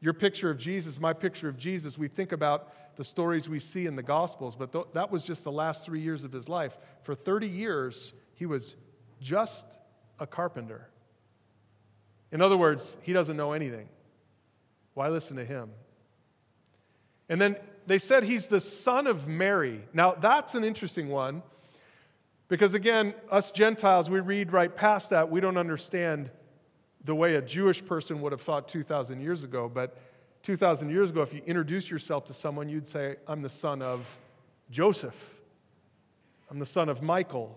Your 0.00 0.14
picture 0.14 0.48
of 0.48 0.56
Jesus, 0.56 0.98
my 0.98 1.12
picture 1.12 1.48
of 1.48 1.58
Jesus, 1.58 1.98
we 1.98 2.08
think 2.08 2.32
about 2.32 2.96
the 2.96 3.04
stories 3.04 3.48
we 3.48 3.60
see 3.60 3.86
in 3.86 3.96
the 3.96 4.02
Gospels, 4.02 4.56
but 4.56 4.72
th- 4.72 4.86
that 4.94 5.10
was 5.10 5.24
just 5.24 5.44
the 5.44 5.52
last 5.52 5.84
three 5.84 6.00
years 6.00 6.24
of 6.24 6.32
his 6.32 6.48
life. 6.48 6.78
For 7.02 7.14
30 7.14 7.46
years, 7.48 8.14
he 8.32 8.46
was 8.46 8.76
just 9.20 9.66
a 10.18 10.26
carpenter. 10.26 10.88
In 12.32 12.40
other 12.40 12.56
words, 12.56 12.96
he 13.02 13.12
doesn't 13.12 13.36
know 13.36 13.52
anything. 13.52 13.88
Why 14.94 15.08
listen 15.08 15.36
to 15.36 15.44
him? 15.44 15.70
And 17.28 17.40
then 17.40 17.56
they 17.86 17.98
said 17.98 18.24
he's 18.24 18.46
the 18.46 18.60
son 18.60 19.06
of 19.06 19.26
Mary. 19.26 19.82
Now, 19.92 20.12
that's 20.12 20.54
an 20.54 20.64
interesting 20.64 21.08
one 21.08 21.42
because, 22.48 22.74
again, 22.74 23.14
us 23.30 23.50
Gentiles, 23.50 24.10
we 24.10 24.20
read 24.20 24.52
right 24.52 24.74
past 24.74 25.10
that. 25.10 25.30
We 25.30 25.40
don't 25.40 25.56
understand 25.56 26.30
the 27.04 27.14
way 27.14 27.36
a 27.36 27.42
Jewish 27.42 27.84
person 27.84 28.20
would 28.20 28.32
have 28.32 28.40
thought 28.40 28.68
2,000 28.68 29.20
years 29.20 29.42
ago. 29.42 29.70
But 29.72 29.96
2,000 30.42 30.90
years 30.90 31.10
ago, 31.10 31.22
if 31.22 31.32
you 31.32 31.42
introduced 31.46 31.90
yourself 31.90 32.24
to 32.26 32.34
someone, 32.34 32.68
you'd 32.68 32.88
say, 32.88 33.16
I'm 33.26 33.42
the 33.42 33.50
son 33.50 33.82
of 33.82 34.06
Joseph, 34.70 35.16
I'm 36.50 36.58
the 36.58 36.66
son 36.66 36.88
of 36.88 37.02
Michael. 37.02 37.56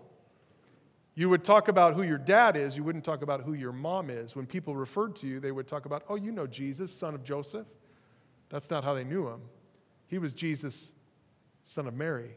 You 1.16 1.28
would 1.28 1.44
talk 1.44 1.68
about 1.68 1.94
who 1.94 2.02
your 2.02 2.18
dad 2.18 2.56
is, 2.56 2.76
you 2.76 2.82
wouldn't 2.82 3.04
talk 3.04 3.22
about 3.22 3.42
who 3.42 3.52
your 3.52 3.70
mom 3.70 4.10
is. 4.10 4.34
When 4.34 4.46
people 4.46 4.74
referred 4.74 5.14
to 5.16 5.28
you, 5.28 5.38
they 5.38 5.52
would 5.52 5.68
talk 5.68 5.86
about, 5.86 6.02
oh, 6.08 6.16
you 6.16 6.32
know 6.32 6.46
Jesus, 6.46 6.92
son 6.92 7.14
of 7.14 7.22
Joseph. 7.22 7.66
That's 8.48 8.68
not 8.68 8.82
how 8.82 8.94
they 8.94 9.04
knew 9.04 9.28
him. 9.28 9.40
He 10.08 10.18
was 10.18 10.32
Jesus, 10.32 10.92
son 11.64 11.86
of 11.86 11.94
Mary. 11.94 12.36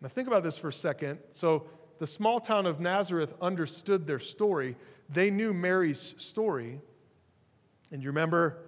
Now, 0.00 0.08
think 0.08 0.28
about 0.28 0.42
this 0.42 0.58
for 0.58 0.68
a 0.68 0.72
second. 0.72 1.18
So, 1.30 1.66
the 1.98 2.06
small 2.06 2.40
town 2.40 2.66
of 2.66 2.80
Nazareth 2.80 3.32
understood 3.40 4.06
their 4.06 4.18
story. 4.18 4.76
They 5.08 5.30
knew 5.30 5.54
Mary's 5.54 6.14
story. 6.16 6.80
And 7.92 8.02
you 8.02 8.08
remember 8.08 8.58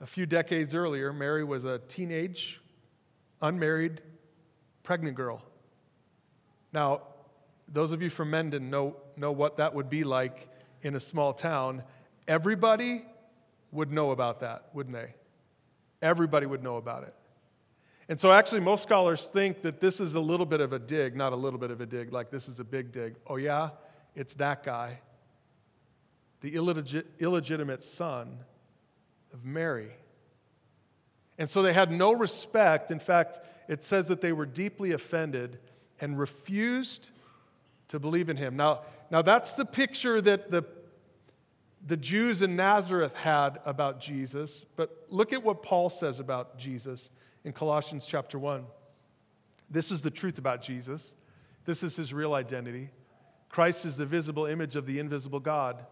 a 0.00 0.06
few 0.06 0.26
decades 0.26 0.74
earlier, 0.74 1.12
Mary 1.12 1.42
was 1.42 1.64
a 1.64 1.78
teenage, 1.88 2.60
unmarried, 3.42 4.00
pregnant 4.82 5.16
girl. 5.16 5.42
Now, 6.72 7.02
those 7.66 7.90
of 7.90 8.02
you 8.02 8.10
from 8.10 8.30
Mendon 8.30 8.70
know, 8.70 8.96
know 9.16 9.32
what 9.32 9.56
that 9.56 9.74
would 9.74 9.90
be 9.90 10.04
like 10.04 10.48
in 10.82 10.94
a 10.94 11.00
small 11.00 11.32
town. 11.32 11.82
Everybody 12.28 13.04
would 13.72 13.90
know 13.90 14.10
about 14.10 14.40
that, 14.40 14.68
wouldn't 14.72 14.94
they? 14.94 15.14
Everybody 16.06 16.46
would 16.46 16.62
know 16.62 16.76
about 16.76 17.02
it. 17.02 17.14
And 18.08 18.20
so, 18.20 18.30
actually, 18.30 18.60
most 18.60 18.84
scholars 18.84 19.26
think 19.26 19.62
that 19.62 19.80
this 19.80 20.00
is 20.00 20.14
a 20.14 20.20
little 20.20 20.46
bit 20.46 20.60
of 20.60 20.72
a 20.72 20.78
dig, 20.78 21.16
not 21.16 21.32
a 21.32 21.36
little 21.36 21.58
bit 21.58 21.72
of 21.72 21.80
a 21.80 21.86
dig, 21.86 22.12
like 22.12 22.30
this 22.30 22.46
is 22.46 22.60
a 22.60 22.64
big 22.64 22.92
dig. 22.92 23.16
Oh, 23.26 23.34
yeah? 23.34 23.70
It's 24.14 24.34
that 24.34 24.62
guy, 24.62 25.00
the 26.42 26.52
illegit- 26.52 27.06
illegitimate 27.18 27.82
son 27.82 28.38
of 29.32 29.44
Mary. 29.44 29.90
And 31.38 31.50
so 31.50 31.62
they 31.62 31.72
had 31.72 31.90
no 31.90 32.12
respect. 32.12 32.92
In 32.92 33.00
fact, 33.00 33.40
it 33.68 33.82
says 33.82 34.06
that 34.06 34.20
they 34.20 34.32
were 34.32 34.46
deeply 34.46 34.92
offended 34.92 35.58
and 36.00 36.16
refused 36.16 37.10
to 37.88 37.98
believe 37.98 38.28
in 38.28 38.36
him. 38.36 38.56
Now, 38.56 38.82
now 39.10 39.22
that's 39.22 39.54
the 39.54 39.64
picture 39.64 40.20
that 40.20 40.52
the, 40.52 40.64
the 41.86 41.96
Jews 41.96 42.42
in 42.42 42.56
Nazareth 42.56 43.14
had 43.14 43.60
about 43.64 44.00
Jesus. 44.00 44.66
But 44.74 45.06
look 45.08 45.32
at 45.32 45.42
what 45.42 45.62
Paul 45.62 45.88
says 45.88 46.18
about 46.18 46.58
Jesus 46.58 47.10
in 47.44 47.52
Colossians 47.52 48.06
chapter 48.06 48.38
1. 48.38 48.64
This 49.70 49.92
is 49.92 50.02
the 50.02 50.10
truth 50.10 50.38
about 50.38 50.62
Jesus. 50.62 51.14
This 51.64 51.82
is 51.82 51.96
his 51.96 52.12
real 52.12 52.34
identity. 52.34 52.90
Christ 53.48 53.84
is 53.84 53.96
the 53.96 54.06
visible 54.06 54.46
image 54.46 54.74
of 54.74 54.86
the 54.86 54.98
invisible 54.98 55.40
God. 55.40 55.86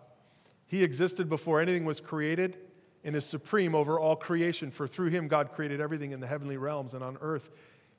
He 0.67 0.83
existed 0.83 1.29
before 1.29 1.61
anything 1.61 1.85
was 1.85 2.01
created 2.01 2.57
and 3.05 3.15
is 3.15 3.25
supreme 3.25 3.75
over 3.75 4.01
all 4.01 4.17
creation, 4.17 4.71
for 4.71 4.89
through 4.89 5.11
him 5.11 5.29
God 5.29 5.53
created 5.53 5.81
everything 5.81 6.13
in 6.13 6.21
the 6.21 6.27
heavenly 6.27 6.57
realms 6.57 6.95
and 6.95 7.05
on 7.05 7.19
earth. 7.21 7.51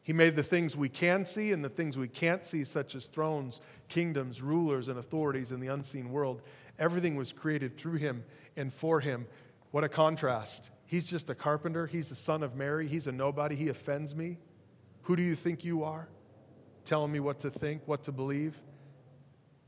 He 0.01 0.13
made 0.13 0.35
the 0.35 0.43
things 0.43 0.75
we 0.75 0.89
can 0.89 1.25
see 1.25 1.51
and 1.51 1.63
the 1.63 1.69
things 1.69 1.97
we 1.97 2.07
can't 2.07 2.45
see, 2.45 2.63
such 2.63 2.93
as 2.93 3.07
thrones, 3.07 3.61
kingdoms, 3.87 4.41
rulers, 4.41 4.87
and 4.87 4.99
authorities 4.99 5.51
in 5.51 5.59
the 5.59 5.67
unseen 5.67 6.11
world. 6.11 6.41
Everything 6.77 7.15
was 7.15 7.31
created 7.31 7.77
through 7.77 7.97
him 7.97 8.23
and 8.55 8.73
for 8.73 8.99
him. 8.99 9.27
What 9.71 9.83
a 9.83 9.89
contrast. 9.89 10.69
He's 10.85 11.05
just 11.05 11.29
a 11.29 11.35
carpenter. 11.35 11.87
He's 11.87 12.09
the 12.09 12.15
son 12.15 12.43
of 12.43 12.55
Mary. 12.55 12.87
He's 12.87 13.07
a 13.07 13.11
nobody. 13.11 13.55
He 13.55 13.69
offends 13.69 14.15
me. 14.15 14.37
Who 15.03 15.15
do 15.15 15.23
you 15.23 15.35
think 15.35 15.63
you 15.63 15.83
are? 15.83 16.07
Telling 16.83 17.11
me 17.11 17.19
what 17.19 17.39
to 17.39 17.49
think, 17.49 17.81
what 17.85 18.03
to 18.03 18.11
believe. 18.11 18.55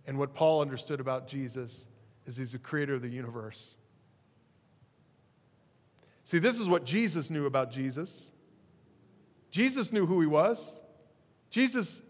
And 0.06 0.18
what 0.18 0.34
Paul 0.34 0.62
understood 0.62 1.00
about 1.00 1.28
Jesus 1.28 1.88
is 2.26 2.38
he's 2.38 2.52
the 2.54 2.60
creator 2.60 2.96
of 2.96 3.02
the 3.02 3.10
universe. 3.10 3.78
See, 6.24 6.40
this 6.40 6.60
is 6.60 6.68
what 6.68 6.86
Jesus 6.86 7.30
knew 7.30 7.46
about 7.46 7.72
Jesus. 7.72 8.32
Jesus 9.50 9.92
knew 9.92 10.06
who 10.06 10.20
he 10.20 10.28
was. 10.28 10.80
Jesus, 11.50 12.02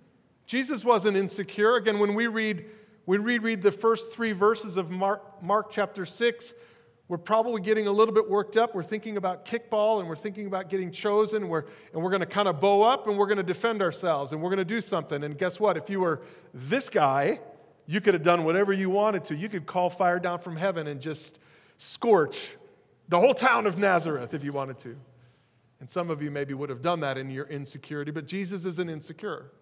Jesus 0.46 0.84
wasn't 0.84 1.16
insecure. 1.16 1.76
Again, 1.76 2.00
when 2.00 2.16
we 2.16 2.28
read, 2.28 2.66
when 3.08 3.24
we 3.24 3.38
read 3.38 3.62
the 3.62 3.72
first 3.72 4.12
three 4.12 4.34
verses 4.34 4.76
of 4.76 4.92
Mark, 4.92 5.42
Mark 5.42 5.72
chapter 5.72 6.06
6, 6.06 6.54
we're 7.08 7.18
probably 7.18 7.62
getting 7.62 7.88
a 7.88 7.92
little 7.92 8.14
bit 8.14 8.30
worked 8.30 8.58
up. 8.58 8.76
We're 8.76 8.84
thinking 8.84 9.16
about 9.16 9.46
kickball 9.46 10.02
and 10.02 10.10
we're 10.10 10.18
thinking 10.18 10.46
about 10.46 10.70
getting 10.70 10.92
chosen. 10.92 11.48
We're, 11.48 11.64
and 11.94 12.04
we're 12.04 12.10
going 12.10 12.20
to 12.20 12.26
kind 12.26 12.50
of 12.50 12.60
bow 12.60 12.82
up 12.82 13.08
and 13.08 13.18
we're 13.18 13.28
going 13.28 13.38
to 13.38 13.44
defend 13.44 13.82
ourselves 13.82 14.34
and 14.34 14.42
we're 14.42 14.50
going 14.50 14.58
to 14.58 14.66
do 14.66 14.82
something. 14.82 15.24
And 15.24 15.38
guess 15.38 15.58
what? 15.58 15.78
If 15.78 15.90
you 15.90 16.02
were 16.02 16.22
this 16.54 16.90
guy, 16.90 17.40
you 17.86 18.02
could 18.02 18.14
have 18.14 18.24
done 18.24 18.44
whatever 18.44 18.74
you 18.74 18.90
wanted 18.90 19.24
to. 19.24 19.38
You 19.38 19.48
could 19.48 19.66
call 19.66 19.90
fire 19.90 20.20
down 20.20 20.40
from 20.40 20.58
heaven 20.58 20.88
and 20.88 21.00
just 21.00 21.40
scorch 21.78 22.58
the 23.08 23.22
whole 23.22 23.34
town 23.34 23.68
of 23.68 23.78
Nazareth 23.78 24.34
if 24.34 24.44
you 24.44 24.52
wanted 24.52 24.80
to. 24.80 24.98
And 25.80 25.90
some 25.90 26.10
of 26.10 26.22
you 26.22 26.30
maybe 26.30 26.54
would 26.54 26.70
have 26.70 26.82
done 26.82 27.00
that 27.00 27.18
in 27.18 27.30
your 27.30 27.46
insecurity, 27.46 28.12
but 28.12 28.28
Jesus 28.28 28.66
isn't 28.66 28.90
insecure. 28.90 29.54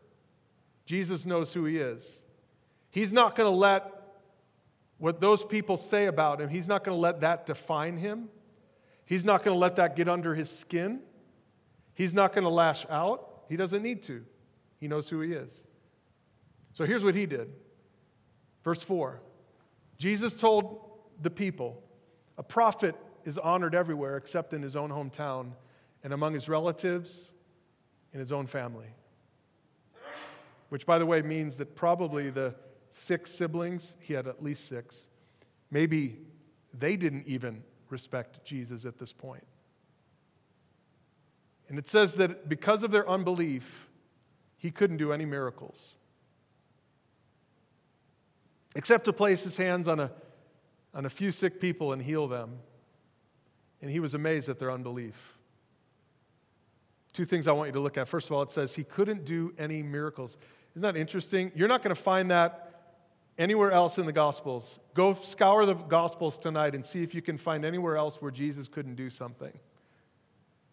Jesus 0.88 1.28
knows 1.28 1.54
who 1.54 1.66
he 1.66 1.78
is. 1.78 2.24
He's 2.96 3.12
not 3.12 3.36
going 3.36 3.52
to 3.52 3.56
let 3.56 3.92
what 5.00 5.20
those 5.20 5.44
people 5.44 5.76
say 5.76 6.06
about 6.06 6.40
him, 6.40 6.48
he's 6.48 6.70
not 6.70 6.86
going 6.86 6.96
to 6.96 7.00
let 7.00 7.20
that 7.20 7.46
define 7.46 7.98
him. 7.98 8.30
He's 9.04 9.26
not 9.26 9.44
going 9.44 9.54
to 9.54 9.60
let 9.60 9.76
that 9.76 9.98
get 9.98 10.08
under 10.08 10.34
his 10.34 10.50
skin. 10.50 11.02
He's 11.94 12.14
not 12.14 12.32
going 12.32 12.46
to 12.46 12.50
lash 12.50 12.86
out. 12.90 13.44
He 13.50 13.58
doesn't 13.58 13.84
need 13.84 14.02
to. 14.04 14.24
He 14.80 14.88
knows 14.88 15.10
who 15.10 15.20
he 15.20 15.34
is. 15.34 15.62
So 16.72 16.86
here's 16.86 17.04
what 17.04 17.16
he 17.16 17.26
did. 17.26 17.52
Verse 18.64 18.82
4 18.82 19.20
Jesus 19.98 20.34
told 20.34 20.80
the 21.22 21.30
people, 21.30 21.84
a 22.38 22.44
prophet 22.44 22.96
is 23.26 23.38
honored 23.38 23.76
everywhere 23.76 24.16
except 24.16 24.54
in 24.54 24.62
his 24.62 24.78
own 24.78 24.90
hometown 24.90 25.52
and 26.02 26.14
among 26.14 26.34
his 26.34 26.48
relatives 26.48 27.34
and 28.14 28.22
his 28.22 28.32
own 28.32 28.48
family. 28.48 28.88
Which, 30.70 30.86
by 30.86 30.98
the 30.98 31.06
way, 31.06 31.22
means 31.22 31.58
that 31.58 31.76
probably 31.76 32.30
the 32.30 32.56
six 32.96 33.30
siblings, 33.30 33.96
he 34.00 34.14
had 34.14 34.26
at 34.26 34.42
least 34.42 34.68
six. 34.68 35.10
Maybe 35.70 36.18
they 36.74 36.96
didn't 36.96 37.28
even 37.28 37.62
respect 37.90 38.44
Jesus 38.46 38.86
at 38.86 38.98
this 38.98 39.12
point. 39.12 39.44
And 41.68 41.78
it 41.78 41.88
says 41.88 42.16
that 42.16 42.48
because 42.48 42.84
of 42.84 42.92
their 42.92 43.08
unbelief, 43.10 43.88
he 44.58 44.72
couldn't 44.72 44.98
do 44.98 45.12
any 45.12 45.26
miracles. 45.26 45.96
Except 48.76 49.06
to 49.06 49.14
place 49.14 49.44
his 49.44 49.58
hands 49.58 49.88
on 49.88 50.00
a, 50.00 50.12
on 50.94 51.06
a 51.06 51.10
few 51.10 51.32
sick 51.32 51.60
people 51.60 51.92
and 51.92 52.02
heal 52.02 52.28
them. 52.28 52.60
And 53.82 53.92
he 53.92 54.00
was 54.00 54.14
amazed 54.14 54.48
at 54.48 54.58
their 54.58 54.72
unbelief. 54.72 55.16
Two 57.12 57.26
things 57.26 57.48
I 57.48 57.52
want 57.52 57.68
you 57.68 57.74
to 57.74 57.80
look 57.80 57.98
at. 57.98 58.08
First 58.08 58.30
of 58.30 58.34
all, 58.36 58.42
it 58.42 58.52
says 58.52 58.74
he 58.74 58.84
couldn't 58.84 59.26
do 59.26 59.54
any 59.58 59.84
miracles. 59.84 60.38
Isn't 60.74 60.82
that 60.82 60.96
interesting? 60.96 61.52
You're 61.56 61.68
not 61.68 61.84
going 61.84 61.96
to 61.96 62.02
find 62.02 62.32
that 62.32 62.75
anywhere 63.38 63.72
else 63.72 63.98
in 63.98 64.06
the 64.06 64.14
Gospels. 64.14 64.80
Go 64.94 65.14
scour 65.14 65.66
the 65.66 65.74
Gospels 65.74 66.38
tonight 66.38 66.76
and 66.76 66.86
see 66.86 67.04
if 67.04 67.14
you 67.14 67.22
can 67.22 67.38
find 67.38 67.66
anywhere 67.66 67.98
else 67.98 68.22
where 68.22 68.32
Jesus 68.32 68.68
couldn't 68.68 68.96
do 68.96 69.10
something. 69.10 69.58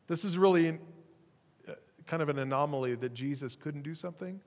This 0.06 0.24
is 0.24 0.38
really 0.38 0.78
uh, 1.68 1.72
kind 2.06 2.22
of 2.22 2.28
an 2.28 2.38
anomaly 2.38 2.94
that 2.96 3.14
Jesus 3.14 3.56
couldn't 3.56 3.82
do 3.82 3.94
something. 3.94 4.40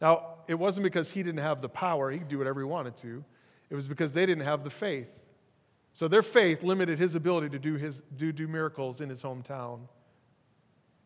Now, 0.00 0.34
it 0.48 0.54
wasn't 0.54 0.84
because 0.84 1.10
he 1.10 1.22
didn't 1.22 1.40
have 1.40 1.62
the 1.62 1.68
power, 1.68 2.10
he 2.10 2.18
could 2.18 2.28
do 2.28 2.38
whatever 2.38 2.60
he 2.60 2.66
wanted 2.66 2.96
to. 2.96 3.24
It 3.70 3.74
was 3.74 3.88
because 3.88 4.12
they 4.12 4.26
didn't 4.26 4.44
have 4.44 4.64
the 4.64 4.70
faith. 4.70 5.08
So 5.92 6.08
their 6.08 6.22
faith 6.22 6.62
limited 6.62 6.98
his 6.98 7.14
ability 7.14 7.50
to 7.50 7.58
do, 7.58 7.76
his, 7.76 8.02
do, 8.16 8.32
do 8.32 8.48
miracles 8.48 9.00
in 9.00 9.08
his 9.08 9.22
hometown. 9.22 9.80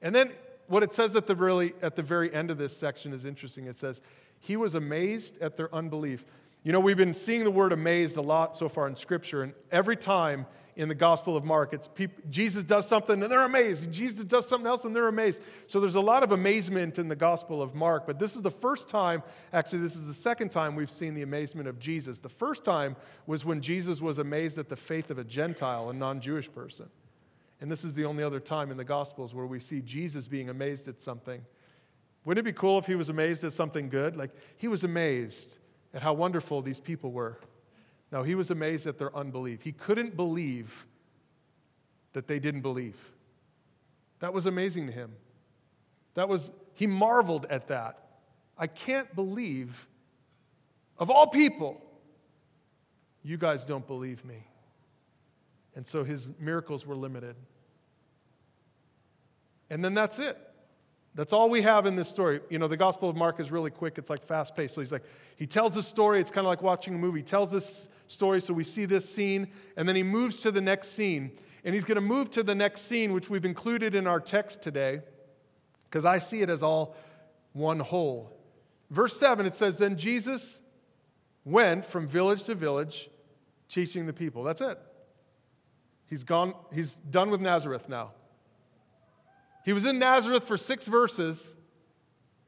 And 0.00 0.14
then 0.14 0.32
what 0.68 0.82
it 0.82 0.92
says 0.92 1.16
at 1.16 1.26
the, 1.26 1.34
really, 1.36 1.74
at 1.82 1.96
the 1.96 2.02
very 2.02 2.32
end 2.32 2.50
of 2.50 2.58
this 2.58 2.76
section 2.76 3.12
is 3.12 3.24
interesting. 3.24 3.66
It 3.66 3.78
says, 3.78 4.00
He 4.40 4.56
was 4.56 4.74
amazed 4.74 5.38
at 5.38 5.56
their 5.56 5.72
unbelief. 5.74 6.24
You 6.66 6.72
know, 6.72 6.80
we've 6.80 6.96
been 6.96 7.14
seeing 7.14 7.44
the 7.44 7.50
word 7.52 7.70
amazed 7.70 8.16
a 8.16 8.20
lot 8.20 8.56
so 8.56 8.68
far 8.68 8.88
in 8.88 8.96
Scripture, 8.96 9.44
and 9.44 9.54
every 9.70 9.96
time 9.96 10.46
in 10.74 10.88
the 10.88 10.96
Gospel 10.96 11.36
of 11.36 11.44
Mark, 11.44 11.72
it's 11.72 11.86
people, 11.86 12.20
Jesus 12.28 12.64
does 12.64 12.88
something 12.88 13.22
and 13.22 13.30
they're 13.30 13.44
amazed. 13.44 13.92
Jesus 13.92 14.24
does 14.24 14.48
something 14.48 14.66
else 14.66 14.84
and 14.84 14.94
they're 14.94 15.06
amazed. 15.06 15.42
So 15.68 15.78
there's 15.78 15.94
a 15.94 16.00
lot 16.00 16.24
of 16.24 16.32
amazement 16.32 16.98
in 16.98 17.06
the 17.06 17.14
Gospel 17.14 17.62
of 17.62 17.76
Mark, 17.76 18.04
but 18.04 18.18
this 18.18 18.34
is 18.34 18.42
the 18.42 18.50
first 18.50 18.88
time, 18.88 19.22
actually, 19.52 19.78
this 19.78 19.94
is 19.94 20.08
the 20.08 20.12
second 20.12 20.48
time 20.48 20.74
we've 20.74 20.90
seen 20.90 21.14
the 21.14 21.22
amazement 21.22 21.68
of 21.68 21.78
Jesus. 21.78 22.18
The 22.18 22.28
first 22.28 22.64
time 22.64 22.96
was 23.28 23.44
when 23.44 23.60
Jesus 23.60 24.00
was 24.00 24.18
amazed 24.18 24.58
at 24.58 24.68
the 24.68 24.74
faith 24.74 25.12
of 25.12 25.18
a 25.18 25.24
Gentile, 25.24 25.90
a 25.90 25.94
non 25.94 26.20
Jewish 26.20 26.50
person. 26.50 26.86
And 27.60 27.70
this 27.70 27.84
is 27.84 27.94
the 27.94 28.06
only 28.06 28.24
other 28.24 28.40
time 28.40 28.72
in 28.72 28.76
the 28.76 28.84
Gospels 28.84 29.36
where 29.36 29.46
we 29.46 29.60
see 29.60 29.82
Jesus 29.82 30.26
being 30.26 30.48
amazed 30.48 30.88
at 30.88 31.00
something. 31.00 31.42
Wouldn't 32.24 32.44
it 32.44 32.50
be 32.50 32.58
cool 32.58 32.76
if 32.78 32.86
he 32.86 32.96
was 32.96 33.08
amazed 33.08 33.44
at 33.44 33.52
something 33.52 33.88
good? 33.88 34.16
Like 34.16 34.32
he 34.56 34.66
was 34.66 34.82
amazed 34.82 35.58
at 35.96 36.02
how 36.02 36.12
wonderful 36.12 36.60
these 36.60 36.78
people 36.78 37.10
were. 37.10 37.38
No, 38.12 38.22
he 38.22 38.34
was 38.34 38.50
amazed 38.50 38.86
at 38.86 38.98
their 38.98 39.16
unbelief. 39.16 39.62
He 39.62 39.72
couldn't 39.72 40.14
believe 40.14 40.86
that 42.12 42.28
they 42.28 42.38
didn't 42.38 42.60
believe. 42.60 42.96
That 44.20 44.34
was 44.34 44.44
amazing 44.44 44.88
to 44.88 44.92
him. 44.92 45.12
That 46.12 46.28
was, 46.28 46.50
he 46.74 46.86
marveled 46.86 47.46
at 47.48 47.68
that. 47.68 47.98
I 48.58 48.66
can't 48.66 49.12
believe, 49.14 49.88
of 50.98 51.10
all 51.10 51.28
people, 51.28 51.80
you 53.24 53.38
guys 53.38 53.64
don't 53.64 53.86
believe 53.86 54.22
me. 54.22 54.44
And 55.74 55.86
so 55.86 56.04
his 56.04 56.28
miracles 56.38 56.86
were 56.86 56.94
limited. 56.94 57.36
And 59.70 59.82
then 59.82 59.94
that's 59.94 60.18
it. 60.18 60.36
That's 61.16 61.32
all 61.32 61.48
we 61.48 61.62
have 61.62 61.86
in 61.86 61.96
this 61.96 62.10
story. 62.10 62.40
You 62.50 62.58
know, 62.58 62.68
the 62.68 62.76
Gospel 62.76 63.08
of 63.08 63.16
Mark 63.16 63.40
is 63.40 63.50
really 63.50 63.70
quick, 63.70 63.96
it's 63.96 64.10
like 64.10 64.22
fast 64.22 64.54
paced. 64.54 64.74
So 64.74 64.82
he's 64.82 64.92
like, 64.92 65.02
he 65.36 65.46
tells 65.46 65.74
this 65.74 65.86
story, 65.86 66.20
it's 66.20 66.30
kind 66.30 66.46
of 66.46 66.50
like 66.50 66.62
watching 66.62 66.94
a 66.94 66.98
movie. 66.98 67.20
He 67.20 67.24
tells 67.24 67.50
this 67.50 67.88
story, 68.06 68.40
so 68.42 68.52
we 68.52 68.64
see 68.64 68.84
this 68.84 69.08
scene, 69.08 69.48
and 69.78 69.88
then 69.88 69.96
he 69.96 70.02
moves 70.02 70.38
to 70.40 70.50
the 70.50 70.60
next 70.60 70.90
scene. 70.90 71.32
And 71.64 71.74
he's 71.74 71.84
going 71.84 71.96
to 71.96 72.02
move 72.02 72.30
to 72.32 72.42
the 72.42 72.54
next 72.54 72.82
scene, 72.82 73.14
which 73.14 73.30
we've 73.30 73.46
included 73.46 73.94
in 73.94 74.06
our 74.06 74.20
text 74.20 74.62
today, 74.62 75.00
because 75.88 76.04
I 76.04 76.18
see 76.18 76.42
it 76.42 76.50
as 76.50 76.62
all 76.62 76.94
one 77.54 77.80
whole. 77.80 78.38
Verse 78.90 79.18
7, 79.18 79.46
it 79.46 79.54
says, 79.54 79.78
Then 79.78 79.96
Jesus 79.96 80.60
went 81.46 81.86
from 81.86 82.06
village 82.06 82.42
to 82.44 82.54
village 82.54 83.08
teaching 83.70 84.04
the 84.04 84.12
people. 84.12 84.44
That's 84.44 84.60
it. 84.60 84.78
He's 86.08 86.24
gone, 86.24 86.54
he's 86.74 86.96
done 87.10 87.30
with 87.30 87.40
Nazareth 87.40 87.88
now. 87.88 88.12
He 89.66 89.72
was 89.72 89.84
in 89.84 89.98
Nazareth 89.98 90.44
for 90.44 90.56
six 90.56 90.86
verses, 90.86 91.52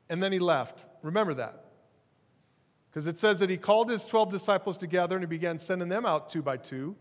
and 0.09 0.23
then 0.23 0.31
he 0.31 0.39
left. 0.39 0.79
Remember 1.03 1.35
that. 1.35 1.65
Because 2.89 3.09
it 3.09 3.19
says 3.19 3.41
that 3.41 3.51
he 3.51 3.57
called 3.57 3.91
his 3.91 4.07
12 4.07 4.31
disciples 4.31 4.79
together 4.79 5.17
and 5.17 5.25
he 5.25 5.27
began 5.27 5.59
sending 5.59 5.89
them 5.89 6.07
out 6.07 6.29
two 6.29 6.43
by 6.43 6.57
two. 6.57 6.95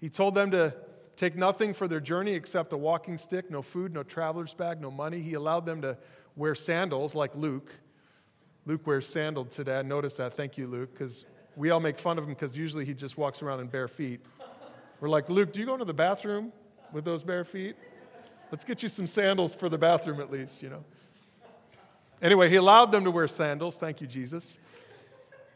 He 0.00 0.08
told 0.08 0.34
them 0.36 0.52
to 0.52 0.74
take 1.16 1.36
nothing 1.36 1.74
for 1.74 1.88
their 1.88 1.98
journey 1.98 2.34
except 2.34 2.72
a 2.72 2.76
walking 2.76 3.18
stick, 3.18 3.50
no 3.50 3.62
food, 3.62 3.92
no 3.92 4.04
traveler's 4.04 4.54
bag, 4.54 4.80
no 4.80 4.92
money. 4.92 5.20
He 5.20 5.34
allowed 5.34 5.66
them 5.66 5.82
to 5.82 5.98
wear 6.36 6.54
sandals 6.54 7.16
like 7.16 7.34
Luke. 7.34 7.72
Luke 8.64 8.86
wears 8.86 9.08
sandals 9.08 9.48
today. 9.56 9.80
I 9.80 9.82
noticed 9.82 10.18
that. 10.18 10.34
Thank 10.34 10.56
you, 10.56 10.68
Luke, 10.68 10.92
because 10.92 11.24
we 11.56 11.70
all 11.70 11.80
make 11.80 11.98
fun 11.98 12.16
of 12.16 12.24
him 12.24 12.30
because 12.30 12.56
usually 12.56 12.84
he 12.84 12.94
just 12.94 13.18
walks 13.18 13.42
around 13.42 13.58
in 13.58 13.66
bare 13.66 13.88
feet. 13.88 14.20
We're 15.00 15.08
like, 15.08 15.28
Luke, 15.28 15.52
do 15.52 15.58
you 15.58 15.66
go 15.66 15.72
into 15.72 15.84
the 15.84 15.92
bathroom 15.92 16.52
with 16.92 17.04
those 17.04 17.24
bare 17.24 17.44
feet? 17.44 17.74
Let's 18.50 18.64
get 18.64 18.82
you 18.82 18.88
some 18.88 19.06
sandals 19.06 19.54
for 19.54 19.68
the 19.68 19.78
bathroom 19.78 20.20
at 20.20 20.30
least, 20.30 20.62
you 20.62 20.70
know. 20.70 20.84
Anyway, 22.20 22.48
he 22.48 22.56
allowed 22.56 22.92
them 22.92 23.04
to 23.04 23.10
wear 23.10 23.28
sandals, 23.28 23.76
thank 23.76 24.00
you, 24.00 24.06
Jesus, 24.06 24.58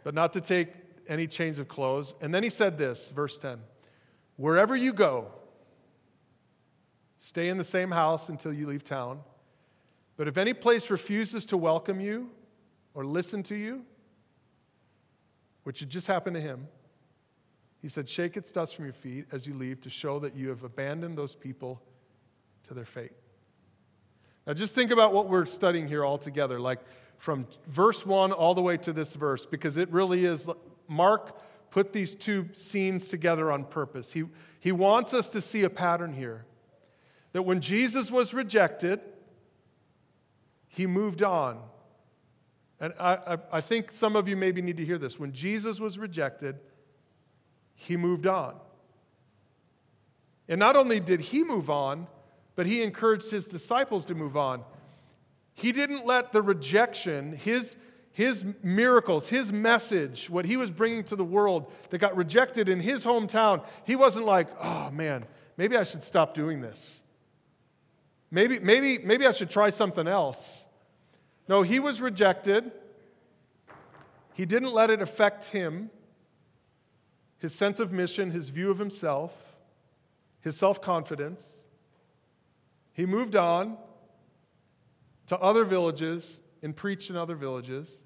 but 0.05 0.15
not 0.15 0.33
to 0.35 0.41
take 0.41 0.69
any 1.09 1.27
change 1.27 1.59
of 1.59 1.69
clothes. 1.69 2.15
And 2.21 2.33
then 2.33 2.43
he 2.43 2.51
said 2.51 2.79
this, 2.79 3.11
verse 3.11 3.37
10 3.37 3.59
Wherever 4.37 4.77
you 4.77 4.93
go, 4.93 5.33
stay 7.19 7.49
in 7.49 7.59
the 7.59 7.65
same 7.65 7.91
house 7.91 8.29
until 8.29 8.53
you 8.53 8.67
leave 8.67 8.85
town. 8.85 9.21
But 10.17 10.29
if 10.29 10.39
any 10.39 10.55
place 10.55 10.91
refuses 10.91 11.45
to 11.47 11.57
welcome 11.57 12.01
you 12.01 12.31
or 12.95 13.05
listen 13.05 13.43
to 13.45 13.57
you, 13.57 13.85
which 15.65 15.81
had 15.81 15.91
just 15.91 16.07
happened 16.07 16.35
to 16.35 16.41
him, 16.41 16.69
he 17.83 17.89
said, 17.89 18.09
Shake 18.09 18.37
its 18.37 18.53
dust 18.53 18.77
from 18.77 18.85
your 18.85 18.95
feet 18.95 19.27
as 19.33 19.47
you 19.47 19.55
leave 19.55 19.81
to 19.81 19.91
show 19.91 20.21
that 20.21 20.37
you 20.37 20.49
have 20.49 20.63
abandoned 20.63 21.19
those 21.19 21.35
people 21.35 21.83
to 22.65 22.75
their 22.75 22.85
fate. 22.85 23.13
Now, 24.47 24.53
just 24.53 24.75
think 24.75 24.91
about 24.91 25.13
what 25.13 25.29
we're 25.29 25.47
studying 25.47 25.89
here 25.89 26.05
all 26.05 26.19
together, 26.19 26.61
like 26.61 26.81
from 27.19 27.47
verse 27.67 28.05
1 28.05 28.33
all 28.33 28.55
the 28.55 28.61
way 28.61 28.77
to 28.79 28.93
this 28.93 29.15
verse, 29.15 29.47
because 29.47 29.77
it 29.77 29.91
really 29.91 30.25
is. 30.25 30.49
Mark 30.87 31.39
put 31.71 31.93
these 31.93 32.15
two 32.15 32.49
scenes 32.53 33.09
together 33.09 33.51
on 33.51 33.65
purpose. 33.65 34.13
He, 34.13 34.25
he 34.61 34.71
wants 34.71 35.15
us 35.15 35.31
to 35.31 35.41
see 35.41 35.65
a 35.65 35.71
pattern 35.71 36.13
here 36.13 36.45
that 37.33 37.43
when 37.43 37.61
Jesus 37.61 38.11
was 38.11 38.33
rejected, 38.33 39.01
he 40.69 40.87
moved 40.87 41.23
on. 41.23 41.59
And 42.81 42.93
I, 42.99 43.15
I, 43.15 43.39
I 43.53 43.61
think 43.61 43.91
some 43.91 44.15
of 44.15 44.29
you 44.29 44.37
maybe 44.37 44.63
need 44.63 44.77
to 44.77 44.85
hear 44.85 44.99
this. 44.99 45.19
When 45.19 45.33
Jesus 45.33 45.81
was 45.81 45.99
rejected, 45.99 46.57
he 47.75 47.97
moved 47.97 48.27
on. 48.27 48.55
And 50.49 50.59
not 50.59 50.77
only 50.77 51.01
did 51.01 51.21
he 51.21 51.43
move 51.43 51.71
on, 51.71 52.07
but 52.57 52.67
he 52.67 52.83
encouraged 52.83 53.31
his 53.31 53.47
disciples 53.47 54.05
to 54.07 54.15
move 54.15 54.37
on. 54.37 54.63
He 55.55 55.73
didn't 55.73 56.07
let 56.07 56.33
the 56.33 56.43
rejection, 56.43 57.33
his, 57.33 57.77
his 58.13 58.45
miracles, 58.63 59.29
his 59.29 59.53
message, 59.53 60.29
what 60.29 60.45
he 60.45 60.57
was 60.57 60.71
bringing 60.71 61.05
to 61.05 61.17
the 61.17 61.25
world 61.25 61.71
that 61.91 61.99
got 61.99 62.17
rejected 62.17 62.69
in 62.69 62.81
his 62.81 63.05
hometown, 63.05 63.65
he 63.85 63.97
wasn't 63.97 64.27
like, 64.27 64.49
oh 64.61 64.91
man, 64.91 65.25
maybe 65.57 65.77
I 65.77 65.85
should 65.85 66.03
stop 66.03 66.35
doing 66.35 66.61
this. 66.61 67.03
Maybe, 68.31 68.59
maybe, 68.59 68.99
maybe 68.99 69.27
I 69.27 69.31
should 69.31 69.51
try 69.51 69.71
something 69.71 70.09
else. 70.09 70.65
No, 71.49 71.63
he 71.63 71.79
was 71.79 72.01
rejected. 72.01 72.73
He 74.33 74.45
didn't 74.45 74.73
let 74.73 74.91
it 74.91 75.01
affect 75.01 75.45
him 75.45 75.91
his 77.45 77.55
sense 77.55 77.79
of 77.79 77.93
mission, 77.93 78.31
his 78.31 78.49
view 78.49 78.71
of 78.71 78.79
himself, 78.79 79.33
his 80.41 80.57
self 80.57 80.81
confidence. 80.81 81.64
He 82.95 83.05
moved 83.07 83.37
on 83.37 83.77
to 85.27 85.39
other 85.39 85.65
villages 85.65 86.41
and 86.63 86.75
preached 86.75 87.11
in 87.11 87.17
other 87.17 87.35
villages. 87.35 88.03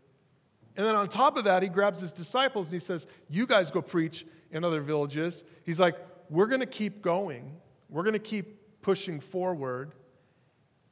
And 0.77 0.87
then 0.87 0.95
on 0.95 1.09
top 1.09 1.37
of 1.37 1.45
that, 1.45 1.63
he 1.63 1.69
grabs 1.69 2.01
his 2.01 2.11
disciples 2.11 2.67
and 2.67 2.75
he 2.75 2.81
says, 2.81 3.07
You 3.29 3.47
guys 3.47 3.71
go 3.71 3.83
preach 3.83 4.27
in 4.51 4.65
other 4.65 4.81
villages. 4.81 5.45
He's 5.65 5.79
like, 5.79 5.97
We're 6.31 6.47
going 6.47 6.61
to 6.61 6.67
keep 6.67 7.03
going. 7.03 7.57
We're 7.89 8.03
going 8.03 8.15
to 8.15 8.19
keep 8.19 8.81
pushing 8.83 9.21
forward, 9.21 9.93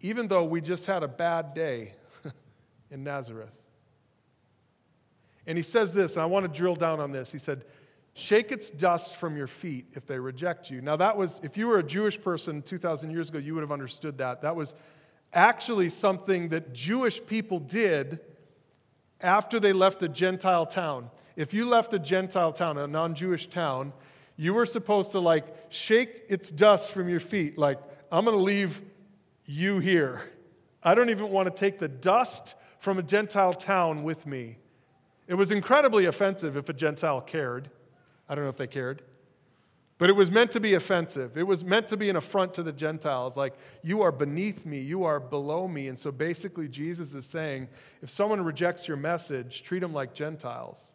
even 0.00 0.28
though 0.28 0.44
we 0.44 0.60
just 0.60 0.86
had 0.86 1.02
a 1.02 1.08
bad 1.08 1.54
day 1.54 1.94
in 2.90 3.02
Nazareth. 3.02 3.56
And 5.46 5.56
he 5.56 5.62
says 5.62 5.94
this, 5.94 6.14
and 6.14 6.22
I 6.22 6.26
want 6.26 6.52
to 6.52 6.58
drill 6.58 6.74
down 6.74 6.98
on 7.00 7.12
this. 7.12 7.30
He 7.30 7.38
said, 7.38 7.64
Shake 8.18 8.50
its 8.50 8.70
dust 8.70 9.16
from 9.16 9.36
your 9.36 9.46
feet 9.46 9.88
if 9.92 10.06
they 10.06 10.18
reject 10.18 10.70
you. 10.70 10.80
Now, 10.80 10.96
that 10.96 11.18
was, 11.18 11.38
if 11.42 11.58
you 11.58 11.66
were 11.66 11.80
a 11.80 11.82
Jewish 11.82 12.18
person 12.18 12.62
2,000 12.62 13.10
years 13.10 13.28
ago, 13.28 13.38
you 13.38 13.52
would 13.52 13.60
have 13.60 13.70
understood 13.70 14.16
that. 14.16 14.40
That 14.40 14.56
was 14.56 14.74
actually 15.34 15.90
something 15.90 16.48
that 16.48 16.72
Jewish 16.72 17.20
people 17.26 17.58
did 17.58 18.20
after 19.20 19.60
they 19.60 19.74
left 19.74 20.02
a 20.02 20.08
Gentile 20.08 20.64
town. 20.64 21.10
If 21.36 21.52
you 21.52 21.68
left 21.68 21.92
a 21.92 21.98
Gentile 21.98 22.54
town, 22.54 22.78
a 22.78 22.86
non 22.86 23.14
Jewish 23.14 23.48
town, 23.48 23.92
you 24.38 24.54
were 24.54 24.64
supposed 24.64 25.12
to 25.12 25.20
like 25.20 25.54
shake 25.68 26.22
its 26.30 26.50
dust 26.50 26.92
from 26.92 27.10
your 27.10 27.20
feet, 27.20 27.58
like, 27.58 27.78
I'm 28.10 28.24
going 28.24 28.34
to 28.34 28.42
leave 28.42 28.80
you 29.44 29.78
here. 29.78 30.22
I 30.82 30.94
don't 30.94 31.10
even 31.10 31.28
want 31.28 31.54
to 31.54 31.60
take 31.60 31.78
the 31.78 31.88
dust 31.88 32.54
from 32.78 32.98
a 32.98 33.02
Gentile 33.02 33.52
town 33.52 34.04
with 34.04 34.26
me. 34.26 34.56
It 35.26 35.34
was 35.34 35.50
incredibly 35.50 36.06
offensive 36.06 36.56
if 36.56 36.70
a 36.70 36.72
Gentile 36.72 37.20
cared. 37.20 37.68
I 38.28 38.34
don't 38.34 38.44
know 38.44 38.50
if 38.50 38.56
they 38.56 38.66
cared. 38.66 39.02
But 39.98 40.10
it 40.10 40.12
was 40.12 40.30
meant 40.30 40.50
to 40.50 40.60
be 40.60 40.74
offensive. 40.74 41.38
It 41.38 41.44
was 41.44 41.64
meant 41.64 41.88
to 41.88 41.96
be 41.96 42.10
an 42.10 42.16
affront 42.16 42.52
to 42.54 42.62
the 42.62 42.72
Gentiles. 42.72 43.36
Like, 43.36 43.54
you 43.82 44.02
are 44.02 44.12
beneath 44.12 44.66
me, 44.66 44.78
you 44.78 45.04
are 45.04 45.18
below 45.18 45.66
me. 45.66 45.88
And 45.88 45.98
so 45.98 46.12
basically, 46.12 46.68
Jesus 46.68 47.14
is 47.14 47.24
saying 47.24 47.68
if 48.02 48.10
someone 48.10 48.44
rejects 48.44 48.86
your 48.86 48.98
message, 48.98 49.62
treat 49.62 49.80
them 49.80 49.94
like 49.94 50.12
Gentiles. 50.12 50.92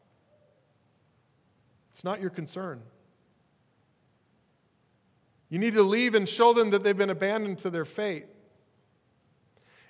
It's 1.90 2.04
not 2.04 2.22
your 2.22 2.30
concern. 2.30 2.82
You 5.50 5.58
need 5.60 5.74
to 5.74 5.84
leave 5.84 6.16
and 6.16 6.30
show 6.30 6.54
them 6.54 6.70
that 6.70 6.84
they've 6.84 6.98
been 6.98 7.10
abandoned 7.10 7.60
to 7.60 7.70
their 7.70 7.86
fate. 7.86 8.28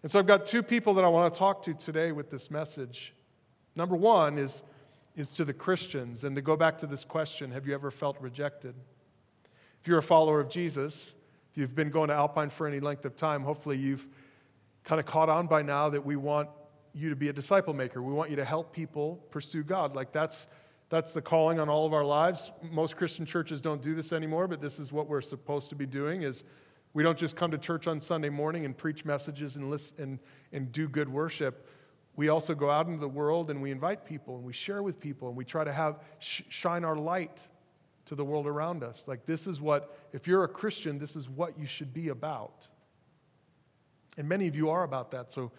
And 0.01 0.09
so 0.11 0.17
I've 0.17 0.25
got 0.25 0.45
two 0.45 0.63
people 0.63 0.95
that 0.95 1.03
I 1.05 1.07
want 1.09 1.31
to 1.31 1.37
talk 1.37 1.61
to 1.63 1.73
today 1.73 2.11
with 2.11 2.31
this 2.31 2.49
message. 2.49 3.13
Number 3.75 3.95
one 3.95 4.39
is, 4.39 4.63
is 5.15 5.29
to 5.33 5.45
the 5.45 5.53
Christians, 5.53 6.23
and 6.23 6.35
to 6.35 6.41
go 6.41 6.55
back 6.55 6.77
to 6.79 6.87
this 6.87 7.03
question 7.03 7.51
have 7.51 7.67
you 7.67 7.73
ever 7.73 7.91
felt 7.91 8.19
rejected? 8.19 8.75
If 9.81 9.87
you're 9.87 9.97
a 9.97 10.03
follower 10.03 10.39
of 10.39 10.49
Jesus, 10.49 11.13
if 11.51 11.57
you've 11.57 11.75
been 11.75 11.89
going 11.89 12.09
to 12.09 12.13
Alpine 12.13 12.49
for 12.49 12.67
any 12.67 12.79
length 12.79 13.03
of 13.05 13.15
time, 13.15 13.43
hopefully 13.43 13.77
you've 13.77 14.07
kind 14.83 14.99
of 14.99 15.05
caught 15.05 15.29
on 15.29 15.47
by 15.47 15.61
now 15.61 15.89
that 15.89 16.05
we 16.05 16.15
want 16.15 16.49
you 16.93 17.09
to 17.09 17.15
be 17.15 17.29
a 17.29 17.33
disciple 17.33 17.73
maker. 17.73 18.01
We 18.01 18.13
want 18.13 18.29
you 18.29 18.35
to 18.37 18.45
help 18.45 18.73
people 18.73 19.23
pursue 19.31 19.63
God. 19.63 19.95
Like 19.95 20.11
that's 20.11 20.47
that's 20.89 21.13
the 21.13 21.21
calling 21.21 21.57
on 21.57 21.69
all 21.69 21.85
of 21.85 21.93
our 21.93 22.03
lives. 22.03 22.51
Most 22.69 22.97
Christian 22.97 23.25
churches 23.25 23.61
don't 23.61 23.81
do 23.81 23.95
this 23.95 24.11
anymore, 24.11 24.49
but 24.49 24.59
this 24.59 24.77
is 24.77 24.91
what 24.91 25.07
we're 25.07 25.21
supposed 25.21 25.69
to 25.69 25.75
be 25.75 25.85
doing 25.85 26.23
is 26.23 26.43
we 26.93 27.01
don't 27.01 27.17
just 27.17 27.37
come 27.37 27.49
to 27.51 27.57
church 27.57 27.87
on 27.87 27.97
Sunday 27.97 28.27
morning 28.27 28.65
and 28.65 28.77
preach 28.77 29.05
messages 29.05 29.55
and 29.55 29.69
listen 29.69 29.95
and, 30.03 30.19
and 30.51 30.71
do 30.73 30.89
good 30.89 31.07
worship. 31.07 31.65
We 32.15 32.29
also 32.29 32.53
go 32.53 32.69
out 32.69 32.87
into 32.87 32.99
the 32.99 33.07
world 33.07 33.49
and 33.49 33.61
we 33.61 33.71
invite 33.71 34.05
people 34.05 34.35
and 34.35 34.43
we 34.43 34.53
share 34.53 34.83
with 34.83 34.99
people 34.99 35.29
and 35.29 35.37
we 35.37 35.45
try 35.45 35.63
to 35.63 35.71
have 35.71 35.99
sh- 36.19 36.41
shine 36.49 36.83
our 36.83 36.95
light 36.95 37.39
to 38.05 38.15
the 38.15 38.25
world 38.25 38.47
around 38.47 38.83
us. 38.83 39.07
Like 39.07 39.25
this 39.25 39.47
is 39.47 39.61
what 39.61 39.97
if 40.11 40.27
you're 40.27 40.43
a 40.43 40.47
Christian, 40.47 40.99
this 40.99 41.15
is 41.15 41.29
what 41.29 41.57
you 41.57 41.65
should 41.65 41.93
be 41.93 42.09
about. 42.09 42.67
And 44.17 44.27
many 44.27 44.47
of 44.47 44.55
you 44.55 44.69
are 44.69 44.83
about 44.83 45.11
that. 45.11 45.31
So 45.31 45.51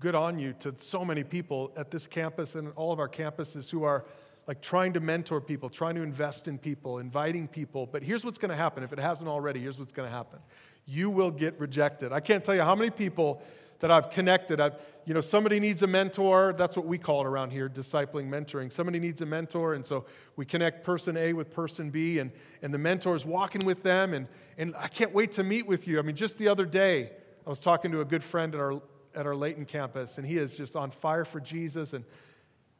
good 0.00 0.14
on 0.16 0.38
you 0.38 0.52
to 0.54 0.74
so 0.78 1.04
many 1.04 1.22
people 1.22 1.72
at 1.76 1.90
this 1.90 2.08
campus 2.08 2.56
and 2.56 2.72
all 2.74 2.92
of 2.92 2.98
our 2.98 3.08
campuses 3.08 3.70
who 3.70 3.84
are 3.84 4.04
like 4.48 4.60
trying 4.60 4.92
to 4.94 5.00
mentor 5.00 5.40
people, 5.40 5.68
trying 5.70 5.94
to 5.94 6.02
invest 6.02 6.48
in 6.48 6.58
people, 6.58 6.98
inviting 6.98 7.46
people. 7.46 7.86
But 7.86 8.02
here's 8.02 8.24
what's 8.24 8.38
going 8.38 8.50
to 8.50 8.56
happen. 8.56 8.82
If 8.82 8.92
it 8.92 8.98
hasn't 8.98 9.28
already, 9.28 9.60
here's 9.60 9.78
what's 9.78 9.92
going 9.92 10.08
to 10.08 10.14
happen. 10.14 10.40
You 10.84 11.10
will 11.10 11.30
get 11.30 11.58
rejected. 11.60 12.12
I 12.12 12.18
can't 12.18 12.44
tell 12.44 12.56
you 12.56 12.62
how 12.62 12.74
many 12.74 12.90
people 12.90 13.40
that 13.82 13.90
I've 13.90 14.10
connected. 14.10 14.60
I've, 14.60 14.76
you 15.04 15.14
know, 15.14 15.20
somebody 15.20 15.60
needs 15.60 15.82
a 15.82 15.86
mentor. 15.86 16.54
That's 16.56 16.76
what 16.76 16.86
we 16.86 16.96
call 16.96 17.20
it 17.20 17.26
around 17.26 17.50
here, 17.50 17.68
discipling, 17.68 18.28
mentoring. 18.28 18.72
Somebody 18.72 18.98
needs 18.98 19.20
a 19.20 19.26
mentor, 19.26 19.74
and 19.74 19.84
so 19.84 20.06
we 20.34 20.46
connect 20.46 20.82
person 20.82 21.16
A 21.16 21.34
with 21.34 21.52
person 21.52 21.90
B, 21.90 22.18
and, 22.18 22.32
and 22.62 22.72
the 22.74 22.78
mentor 22.78 23.14
is 23.14 23.26
walking 23.26 23.64
with 23.66 23.82
them, 23.82 24.14
and, 24.14 24.26
and 24.56 24.74
I 24.76 24.88
can't 24.88 25.12
wait 25.12 25.32
to 25.32 25.44
meet 25.44 25.66
with 25.66 25.86
you. 25.86 25.98
I 25.98 26.02
mean, 26.02 26.16
just 26.16 26.38
the 26.38 26.48
other 26.48 26.64
day, 26.64 27.10
I 27.46 27.50
was 27.50 27.60
talking 27.60 27.92
to 27.92 28.00
a 28.00 28.04
good 28.04 28.24
friend 28.24 28.54
at 28.54 28.60
our, 28.60 28.80
at 29.14 29.26
our 29.26 29.36
Layton 29.36 29.66
campus, 29.66 30.16
and 30.16 30.26
he 30.26 30.38
is 30.38 30.56
just 30.56 30.74
on 30.74 30.90
fire 30.90 31.24
for 31.24 31.40
Jesus 31.40 31.92
and 31.92 32.04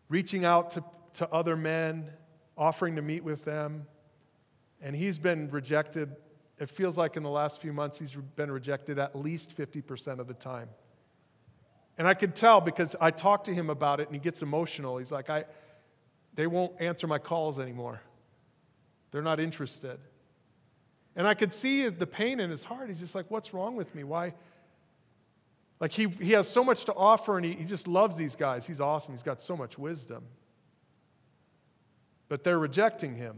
reaching 0.09 0.45
out 0.45 0.71
to 0.71 0.85
to 1.15 1.29
other 1.31 1.57
men, 1.57 2.11
offering 2.57 2.97
to 2.97 3.03
meet 3.03 3.25
with 3.25 3.45
them. 3.45 3.87
And 4.81 4.97
he's 4.97 5.19
been 5.19 5.49
rejected. 5.51 6.17
It 6.59 6.69
feels 6.69 6.97
like 6.99 7.17
in 7.17 7.23
the 7.23 7.31
last 7.31 7.61
few 7.61 7.73
months, 7.73 7.99
he's 7.99 8.17
been 8.37 8.51
rejected 8.51 8.99
at 8.99 9.17
least 9.17 9.57
50% 9.57 10.19
of 10.19 10.27
the 10.27 10.35
time. 10.35 10.69
And 12.03 12.09
I 12.09 12.15
could 12.15 12.35
tell 12.35 12.61
because 12.61 12.97
I 13.01 13.13
talked 13.13 13.45
to 13.45 13.55
him 13.55 13.71
about 13.71 14.01
it 14.01 14.09
and 14.09 14.17
he 14.17 14.19
gets 14.19 14.43
emotional. 14.43 14.97
He's 14.99 15.13
like, 15.13 15.31
I, 15.31 15.45
they 16.35 16.49
won't 16.49 16.81
answer 16.81 17.07
my 17.07 17.19
calls 17.19 17.61
anymore. 17.61 18.03
They're 19.13 19.23
not 19.23 19.39
interested. 19.39 20.01
And 21.15 21.29
I 21.29 21.35
could 21.35 21.53
see 21.53 21.89
the 21.89 22.07
pain 22.07 22.41
in 22.41 22.51
his 22.51 22.65
heart. 22.65 22.89
He's 22.89 22.99
just 22.99 23.15
like, 23.15 23.31
What's 23.31 23.55
wrong 23.55 23.77
with 23.77 23.95
me? 23.95 24.03
Why? 24.03 24.35
Like, 25.79 25.93
he, 25.93 26.09
he 26.09 26.33
has 26.33 26.49
so 26.49 26.65
much 26.65 26.87
to 26.87 26.95
offer 26.95 27.37
and 27.37 27.47
he, 27.47 27.53
he 27.53 27.65
just 27.65 27.87
loves 27.87 28.17
these 28.17 28.35
guys. 28.35 28.67
He's 28.67 28.81
awesome. 28.81 29.15
He's 29.15 29.23
got 29.23 29.41
so 29.41 29.57
much 29.57 29.79
wisdom 29.79 30.25
but 32.33 32.43
they're 32.43 32.59
rejecting 32.59 33.15
him. 33.15 33.37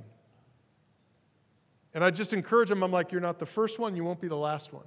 And 1.94 2.04
I 2.04 2.12
just 2.12 2.32
encourage 2.32 2.70
him, 2.70 2.84
I'm 2.84 2.92
like, 2.92 3.10
you're 3.10 3.20
not 3.20 3.40
the 3.40 3.44
first 3.44 3.80
one, 3.80 3.96
you 3.96 4.04
won't 4.04 4.20
be 4.20 4.28
the 4.28 4.36
last 4.36 4.72
one. 4.72 4.84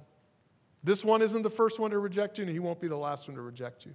This 0.84 1.04
one 1.04 1.22
isn't 1.22 1.42
the 1.42 1.50
first 1.50 1.78
one 1.78 1.90
to 1.90 1.98
reject 1.98 2.38
you, 2.38 2.42
and 2.42 2.52
he 2.52 2.58
won't 2.58 2.80
be 2.80 2.88
the 2.88 2.96
last 2.96 3.28
one 3.28 3.34
to 3.36 3.42
reject 3.42 3.84
you. 3.84 3.94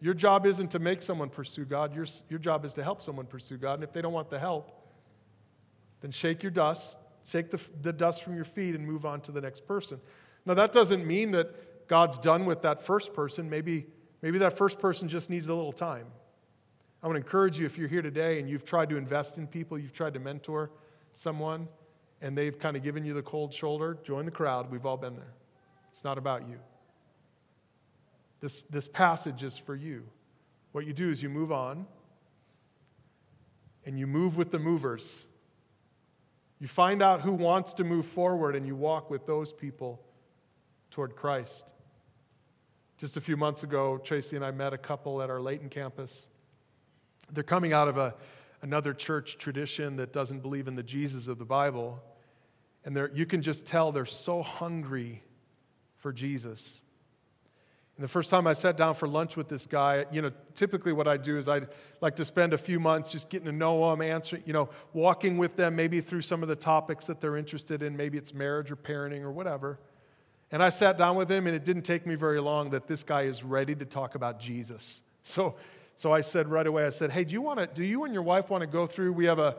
Your 0.00 0.14
job 0.14 0.46
isn't 0.46 0.70
to 0.70 0.78
make 0.78 1.02
someone 1.02 1.28
pursue 1.28 1.64
God, 1.64 1.94
your, 1.94 2.06
your 2.28 2.38
job 2.38 2.64
is 2.64 2.72
to 2.74 2.82
help 2.82 3.02
someone 3.02 3.26
pursue 3.26 3.58
God. 3.58 3.74
And 3.74 3.84
if 3.84 3.92
they 3.92 4.00
don't 4.00 4.12
want 4.12 4.30
the 4.30 4.38
help, 4.38 4.70
then 6.00 6.10
shake 6.10 6.42
your 6.42 6.50
dust, 6.50 6.96
shake 7.28 7.50
the, 7.50 7.60
the 7.82 7.92
dust 7.92 8.24
from 8.24 8.34
your 8.34 8.44
feet, 8.44 8.74
and 8.74 8.86
move 8.86 9.04
on 9.04 9.20
to 9.22 9.32
the 9.32 9.40
next 9.40 9.66
person. 9.66 10.00
Now, 10.46 10.54
that 10.54 10.72
doesn't 10.72 11.06
mean 11.06 11.32
that 11.32 11.86
God's 11.86 12.18
done 12.18 12.46
with 12.46 12.62
that 12.62 12.80
first 12.80 13.12
person. 13.12 13.50
Maybe, 13.50 13.86
maybe 14.22 14.38
that 14.38 14.56
first 14.56 14.78
person 14.78 15.08
just 15.08 15.28
needs 15.28 15.48
a 15.48 15.54
little 15.54 15.72
time. 15.72 16.06
I 17.02 17.06
want 17.06 17.16
to 17.16 17.20
encourage 17.20 17.58
you 17.58 17.66
if 17.66 17.76
you're 17.78 17.88
here 17.88 18.02
today 18.02 18.40
and 18.40 18.48
you've 18.48 18.64
tried 18.64 18.88
to 18.90 18.96
invest 18.96 19.38
in 19.38 19.46
people, 19.46 19.78
you've 19.78 19.92
tried 19.92 20.14
to 20.14 20.20
mentor 20.20 20.70
someone, 21.14 21.68
and 22.22 22.36
they've 22.36 22.58
kind 22.58 22.76
of 22.76 22.82
given 22.82 23.04
you 23.04 23.12
the 23.12 23.22
cold 23.22 23.52
shoulder, 23.52 23.98
join 24.02 24.24
the 24.24 24.30
crowd. 24.30 24.70
We've 24.70 24.86
all 24.86 24.96
been 24.96 25.16
there. 25.16 25.32
It's 25.90 26.04
not 26.04 26.18
about 26.18 26.48
you. 26.48 26.58
This, 28.40 28.62
this 28.70 28.88
passage 28.88 29.42
is 29.42 29.58
for 29.58 29.74
you. 29.74 30.04
What 30.72 30.86
you 30.86 30.92
do 30.92 31.10
is 31.10 31.22
you 31.22 31.28
move 31.28 31.52
on 31.52 31.86
and 33.84 33.98
you 33.98 34.06
move 34.06 34.36
with 34.36 34.50
the 34.50 34.58
movers. 34.58 35.24
You 36.58 36.68
find 36.68 37.02
out 37.02 37.22
who 37.22 37.32
wants 37.32 37.74
to 37.74 37.84
move 37.84 38.06
forward 38.06 38.54
and 38.54 38.66
you 38.66 38.76
walk 38.76 39.10
with 39.10 39.26
those 39.26 39.52
people 39.52 40.00
toward 40.90 41.16
Christ. 41.16 41.70
Just 42.98 43.16
a 43.16 43.20
few 43.20 43.36
months 43.36 43.62
ago, 43.62 43.98
Tracy 43.98 44.36
and 44.36 44.44
I 44.44 44.50
met 44.50 44.72
a 44.72 44.78
couple 44.78 45.22
at 45.22 45.30
our 45.30 45.40
Layton 45.40 45.70
campus. 45.70 46.28
They're 47.32 47.42
coming 47.42 47.72
out 47.72 47.88
of 47.88 47.96
a, 47.96 48.14
another 48.62 48.92
church 48.92 49.38
tradition 49.38 49.96
that 49.96 50.12
doesn't 50.12 50.40
believe 50.40 50.68
in 50.68 50.74
the 50.74 50.82
Jesus 50.82 51.26
of 51.26 51.38
the 51.38 51.44
Bible. 51.44 52.02
And 52.84 53.08
you 53.14 53.26
can 53.26 53.42
just 53.42 53.66
tell 53.66 53.92
they're 53.92 54.04
so 54.06 54.42
hungry 54.42 55.22
for 56.00 56.12
Jesus. 56.12 56.82
And 57.96 58.04
the 58.04 58.08
first 58.08 58.30
time 58.30 58.46
I 58.46 58.54
sat 58.54 58.76
down 58.76 58.94
for 58.94 59.06
lunch 59.06 59.36
with 59.36 59.48
this 59.48 59.66
guy, 59.66 60.06
you 60.10 60.22
know, 60.22 60.32
typically 60.54 60.92
what 60.92 61.06
I 61.06 61.16
do 61.16 61.38
is 61.38 61.48
I'd 61.48 61.68
like 62.00 62.16
to 62.16 62.24
spend 62.24 62.52
a 62.52 62.58
few 62.58 62.80
months 62.80 63.12
just 63.12 63.28
getting 63.28 63.46
to 63.46 63.52
know 63.52 63.90
them, 63.90 64.02
answering, 64.02 64.42
you 64.46 64.52
know, 64.52 64.70
walking 64.92 65.38
with 65.38 65.56
them 65.56 65.76
maybe 65.76 66.00
through 66.00 66.22
some 66.22 66.42
of 66.42 66.48
the 66.48 66.56
topics 66.56 67.06
that 67.06 67.20
they're 67.20 67.36
interested 67.36 67.82
in. 67.82 67.96
Maybe 67.96 68.18
it's 68.18 68.34
marriage 68.34 68.70
or 68.70 68.76
parenting 68.76 69.22
or 69.22 69.30
whatever. 69.30 69.78
And 70.50 70.62
I 70.62 70.70
sat 70.70 70.98
down 70.98 71.14
with 71.14 71.30
him, 71.30 71.46
and 71.46 71.54
it 71.54 71.64
didn't 71.64 71.82
take 71.82 72.06
me 72.06 72.16
very 72.16 72.40
long 72.40 72.70
that 72.70 72.88
this 72.88 73.04
guy 73.04 73.22
is 73.22 73.44
ready 73.44 73.74
to 73.76 73.84
talk 73.84 74.16
about 74.16 74.40
Jesus. 74.40 75.02
So 75.22 75.56
so 76.00 76.12
I 76.12 76.22
said 76.22 76.48
right 76.48 76.66
away, 76.66 76.86
I 76.86 76.88
said, 76.88 77.10
hey, 77.10 77.24
do 77.24 77.34
you 77.34 77.42
want 77.42 77.58
to, 77.58 77.66
do 77.66 77.84
you 77.84 78.04
and 78.04 78.14
your 78.14 78.22
wife 78.22 78.48
want 78.48 78.62
to 78.62 78.66
go 78.66 78.86
through? 78.86 79.12
We 79.12 79.26
have 79.26 79.38
a, 79.38 79.56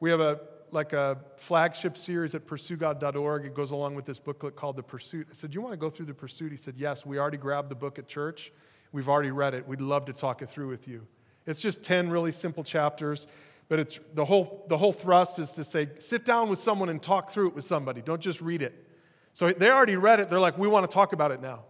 we 0.00 0.10
have 0.10 0.18
a, 0.18 0.40
like 0.72 0.92
a 0.92 1.18
flagship 1.36 1.96
series 1.96 2.34
at 2.34 2.46
pursuegod.org. 2.46 3.46
It 3.46 3.54
goes 3.54 3.70
along 3.70 3.94
with 3.94 4.04
this 4.04 4.18
booklet 4.18 4.56
called 4.56 4.76
The 4.76 4.82
Pursuit. 4.82 5.28
I 5.30 5.34
said, 5.34 5.50
do 5.50 5.54
you 5.54 5.60
want 5.60 5.72
to 5.72 5.78
go 5.78 5.90
through 5.90 6.06
The 6.06 6.14
Pursuit? 6.14 6.52
He 6.52 6.58
said, 6.58 6.74
yes, 6.76 7.04
we 7.04 7.18
already 7.18 7.36
grabbed 7.36 7.70
the 7.70 7.74
book 7.74 7.98
at 7.98 8.06
church. 8.06 8.52
We've 8.92 9.08
already 9.08 9.30
read 9.30 9.54
it. 9.54 9.66
We'd 9.66 9.80
love 9.80 10.06
to 10.06 10.12
talk 10.12 10.42
it 10.42 10.48
through 10.48 10.68
with 10.68 10.88
you. 10.88 11.06
It's 11.46 11.60
just 11.60 11.82
10 11.82 12.10
really 12.10 12.32
simple 12.32 12.64
chapters, 12.64 13.26
but 13.68 13.78
it's 13.78 14.00
the 14.14 14.24
whole, 14.24 14.64
the 14.68 14.78
whole 14.78 14.92
thrust 14.92 15.38
is 15.38 15.52
to 15.52 15.64
say, 15.64 15.88
sit 15.98 16.24
down 16.24 16.48
with 16.48 16.58
someone 16.58 16.88
and 16.88 17.02
talk 17.02 17.30
through 17.30 17.48
it 17.48 17.54
with 17.54 17.64
somebody. 17.64 18.02
Don't 18.02 18.20
just 18.20 18.40
read 18.40 18.62
it. 18.62 18.86
So 19.32 19.52
they 19.52 19.70
already 19.70 19.96
read 19.96 20.18
it. 20.20 20.30
They're 20.30 20.40
like, 20.40 20.58
we 20.58 20.66
want 20.66 20.88
to 20.88 20.94
talk 20.94 21.12
about 21.12 21.30
it 21.30 21.42
now. 21.42 21.64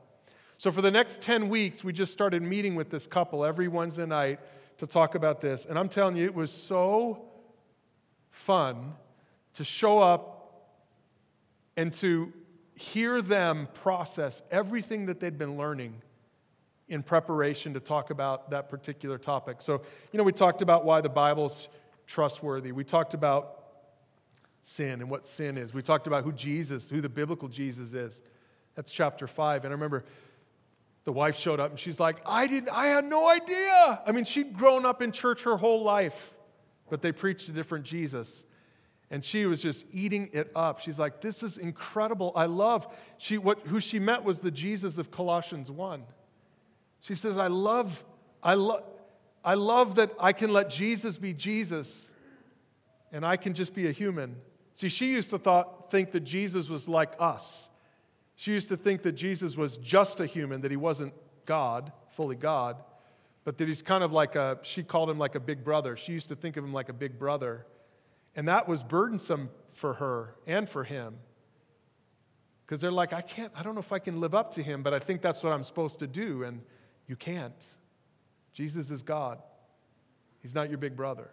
So, 0.59 0.71
for 0.71 0.81
the 0.81 0.91
next 0.91 1.21
10 1.21 1.51
weeks, 1.51 1.85
we 1.85 1.93
just 1.93 2.13
started 2.13 2.43
meeting 2.43 2.77
with 2.77 2.89
this 2.89 3.07
couple 3.07 3.45
every 3.45 3.69
Wednesday 3.69 4.07
night 4.07 4.41
to 4.79 4.87
talk 4.87 5.15
about 5.15 5.41
this. 5.41 5.67
And 5.67 5.79
I'm 5.79 5.89
telling 5.89 6.17
you, 6.17 6.25
it 6.25 6.35
was 6.35 6.51
so 6.51 7.27
fun 8.37 8.95
to 9.55 9.65
show 9.65 9.99
up 9.99 10.69
and 11.77 11.93
to 11.95 12.33
hear 12.75 13.23
them 13.23 13.69
process 13.75 14.43
everything 14.51 15.07
that 15.07 15.19
they'd 15.19 15.39
been 15.39 15.57
learning 15.57 15.95
in 16.89 17.03
preparation 17.03 17.75
to 17.75 17.81
talk 17.81 18.11
about 18.11 18.51
that 18.51 18.69
particular 18.69 19.19
topic. 19.19 19.61
So, 19.61 19.83
you 20.13 20.19
know, 20.19 20.23
we 20.23 20.33
talked 20.33 20.63
about 20.63 20.85
why 20.85 21.01
the 21.01 21.09
Bible's 21.09 21.69
trustworthy. 22.07 22.71
We 22.73 22.85
talked 22.85 23.15
about 23.15 23.65
sin 24.61 25.01
and 25.01 25.11
what 25.11 25.27
sin 25.27 25.57
is. 25.57 25.73
We 25.75 25.83
talked 25.83 26.07
about 26.07 26.23
who 26.23 26.33
Jesus, 26.33 26.89
who 26.89 27.01
the 27.01 27.09
biblical 27.09 27.49
Jesus 27.49 27.95
is. 27.95 28.21
That's 28.75 28.93
chapter 28.93 29.27
5. 29.27 29.65
And 29.65 29.73
I 29.73 29.75
remember 29.75 30.05
the 31.05 31.13
wife 31.13 31.39
showed 31.39 31.59
up 31.59 31.71
and 31.71 31.81
she's 31.81 31.99
like, 31.99 32.19
I 32.27 32.47
didn't, 32.47 32.69
I 32.69 32.87
had 32.87 33.05
no 33.05 33.29
idea. 33.29 34.03
I 34.07 34.13
mean, 34.13 34.25
she'd 34.25 34.53
grown 34.53 34.85
up 34.85 35.01
in 35.01 35.11
church 35.11 35.43
her 35.45 35.57
whole 35.57 35.83
life, 35.83 36.35
but 36.89 37.03
they 37.03 37.13
preached 37.13 37.49
a 37.49 37.53
different 37.53 37.85
Jesus. 37.85 38.45
And 39.11 39.25
she 39.25 39.47
was 39.47 39.63
just 39.63 39.87
eating 39.93 40.31
it 40.33 40.51
up. 40.55 40.81
She's 40.81 40.99
like, 40.99 41.21
this 41.21 41.43
is 41.43 41.59
incredible. 41.59 42.33
I 42.35 42.47
love, 42.47 42.93
she, 43.19 43.39
what, 43.39 43.61
who 43.67 43.79
she 43.79 43.99
met 43.99 44.25
was 44.25 44.41
the 44.41 44.51
Jesus 44.51 44.99
of 44.99 45.11
Colossians 45.11 45.71
1. 45.71 46.03
She 47.01 47.15
says, 47.15 47.39
I 47.39 47.47
love, 47.47 48.03
I 48.43 48.55
love, 48.55 48.83
I 49.45 49.55
love 49.55 49.95
that 49.95 50.11
I 50.19 50.33
can 50.33 50.53
let 50.53 50.71
Jesus 50.71 51.19
be 51.19 51.33
Jesus 51.33 52.11
and 53.13 53.25
I 53.25 53.37
can 53.37 53.55
just 53.55 53.75
be 53.75 53.87
a 53.87 53.93
human. 53.93 54.37
See, 54.73 54.89
she 54.89 55.13
used 55.13 55.31
to 55.31 55.39
thought, 55.39 55.91
think 55.91 56.11
that 56.11 56.21
Jesus 56.21 56.69
was 56.69 56.89
like 56.89 57.13
us. 57.21 57.71
She 58.35 58.53
used 58.53 58.69
to 58.69 58.77
think 58.77 59.03
that 59.03 59.13
Jesus 59.13 59.57
was 59.57 59.77
just 59.77 60.19
a 60.21 60.27
human, 60.27 60.63
that 60.63 60.71
he 60.71 60.77
wasn't 60.77 61.15
God, 61.47 61.93
fully 62.11 62.37
God, 62.37 62.83
but 63.47 63.59
that 63.59 63.69
he's 63.69 63.81
kind 63.81 64.03
of 64.03 64.11
like 64.11 64.35
a, 64.35 64.59
she 64.63 64.83
called 64.83 65.09
him 65.09 65.21
like 65.21 65.37
a 65.37 65.41
big 65.41 65.63
brother. 65.63 65.97
She 65.97 66.11
used 66.11 66.29
to 66.31 66.35
think 66.35 66.57
of 66.57 66.65
him 66.65 66.73
like 66.73 66.89
a 66.89 66.93
big 66.93 67.17
brother. 67.17 67.65
And 68.35 68.49
that 68.49 68.67
was 68.67 68.83
burdensome 68.83 69.51
for 69.69 69.95
her 69.95 70.35
and 70.49 70.69
for 70.69 70.83
him. 70.83 71.15
Because 72.67 72.81
they're 72.81 72.91
like, 72.91 73.13
I 73.13 73.21
can't, 73.21 73.53
I 73.55 73.63
don't 73.63 73.77
know 73.77 73.81
if 73.81 73.93
I 73.93 74.01
can 74.01 74.19
live 74.19 74.35
up 74.35 74.55
to 74.55 74.65
him, 74.65 74.83
but 74.83 74.93
I 74.93 74.99
think 74.99 75.23
that's 75.23 75.45
what 75.45 75.53
I'm 75.53 75.63
supposed 75.63 76.01
to 76.01 76.09
do. 76.09 76.43
And 76.43 76.61
you 77.07 77.15
can't. 77.15 77.65
Jesus 78.53 78.91
is 78.91 79.03
God, 79.03 79.41
He's 80.43 80.55
not 80.55 80.69
your 80.69 80.79
big 80.79 80.97
brother. 80.97 81.31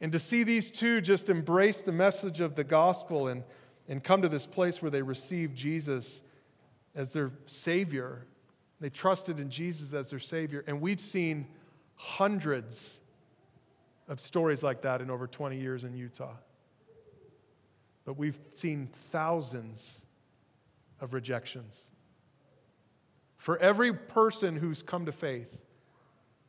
And 0.00 0.10
to 0.10 0.18
see 0.18 0.42
these 0.42 0.70
two 0.70 1.02
just 1.02 1.30
embrace 1.30 1.82
the 1.82 1.92
message 1.92 2.40
of 2.40 2.56
the 2.56 2.64
gospel 2.64 3.28
and, 3.28 3.44
and 3.88 4.02
come 4.02 4.22
to 4.22 4.28
this 4.28 4.44
place 4.44 4.82
where 4.82 4.90
they 4.90 5.02
receive 5.02 5.54
Jesus 5.54 6.20
as 6.96 7.12
their 7.12 7.30
Savior, 7.46 8.26
they 8.84 8.90
trusted 8.90 9.40
in 9.40 9.48
Jesus 9.48 9.94
as 9.94 10.10
their 10.10 10.18
Savior. 10.18 10.62
And 10.66 10.78
we've 10.78 11.00
seen 11.00 11.46
hundreds 11.94 13.00
of 14.08 14.20
stories 14.20 14.62
like 14.62 14.82
that 14.82 15.00
in 15.00 15.10
over 15.10 15.26
20 15.26 15.58
years 15.58 15.84
in 15.84 15.94
Utah. 15.94 16.34
But 18.04 18.18
we've 18.18 18.38
seen 18.50 18.90
thousands 19.10 20.02
of 21.00 21.14
rejections. 21.14 21.92
For 23.38 23.56
every 23.56 23.94
person 23.94 24.54
who's 24.54 24.82
come 24.82 25.06
to 25.06 25.12
faith, 25.12 25.56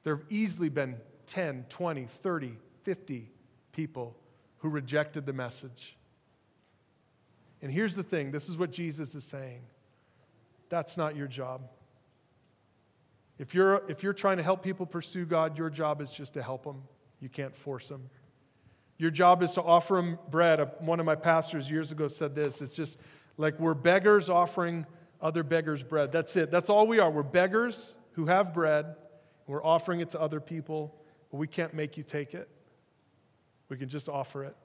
there 0.03 0.17
have 0.17 0.25
easily 0.29 0.67
been 0.67 0.97
10, 1.27 1.67
20, 1.69 2.05
30, 2.05 2.57
50 2.83 3.31
people 3.71 4.13
who 4.57 4.67
rejected 4.67 5.25
the 5.25 5.31
message. 5.31 5.95
And 7.61 7.71
here's 7.71 7.95
the 7.95 8.03
thing 8.03 8.31
this 8.31 8.49
is 8.49 8.57
what 8.57 8.73
Jesus 8.73 9.15
is 9.15 9.23
saying 9.23 9.61
that's 10.67 10.97
not 10.97 11.15
your 11.15 11.27
job. 11.27 11.69
If 13.37 13.53
you're, 13.53 13.83
if 13.89 14.01
you're 14.01 14.13
trying 14.13 14.37
to 14.37 14.43
help 14.43 14.63
people 14.63 14.85
pursue 14.85 15.25
God, 15.25 15.57
your 15.57 15.69
job 15.69 16.01
is 16.01 16.11
just 16.11 16.33
to 16.35 16.43
help 16.43 16.63
them. 16.63 16.83
You 17.19 17.29
can't 17.29 17.55
force 17.55 17.89
them. 17.89 18.09
Your 18.97 19.11
job 19.11 19.43
is 19.43 19.53
to 19.53 19.61
offer 19.61 19.95
them 19.95 20.17
bread. 20.31 20.71
One 20.79 20.99
of 20.99 21.05
my 21.05 21.15
pastors 21.15 21.69
years 21.69 21.91
ago 21.91 22.07
said 22.07 22.33
this 22.33 22.61
it's 22.61 22.75
just 22.75 22.97
like 23.37 23.59
we're 23.59 23.73
beggars 23.73 24.29
offering 24.29 24.85
other 25.21 25.43
beggars 25.43 25.83
bread. 25.83 26.11
That's 26.11 26.35
it. 26.35 26.49
That's 26.51 26.69
all 26.69 26.87
we 26.87 26.99
are. 26.99 27.11
We're 27.11 27.23
beggars 27.23 27.95
who 28.13 28.25
have 28.27 28.53
bread. 28.53 28.85
and 28.85 28.95
We're 29.47 29.63
offering 29.63 29.99
it 29.99 30.11
to 30.11 30.21
other 30.21 30.39
people, 30.39 30.95
but 31.31 31.37
we 31.37 31.47
can't 31.47 31.73
make 31.73 31.97
you 31.97 32.03
take 32.03 32.33
it. 32.33 32.47
We 33.67 33.77
can 33.77 33.89
just 33.89 34.07
offer 34.07 34.43
it. 34.43 34.55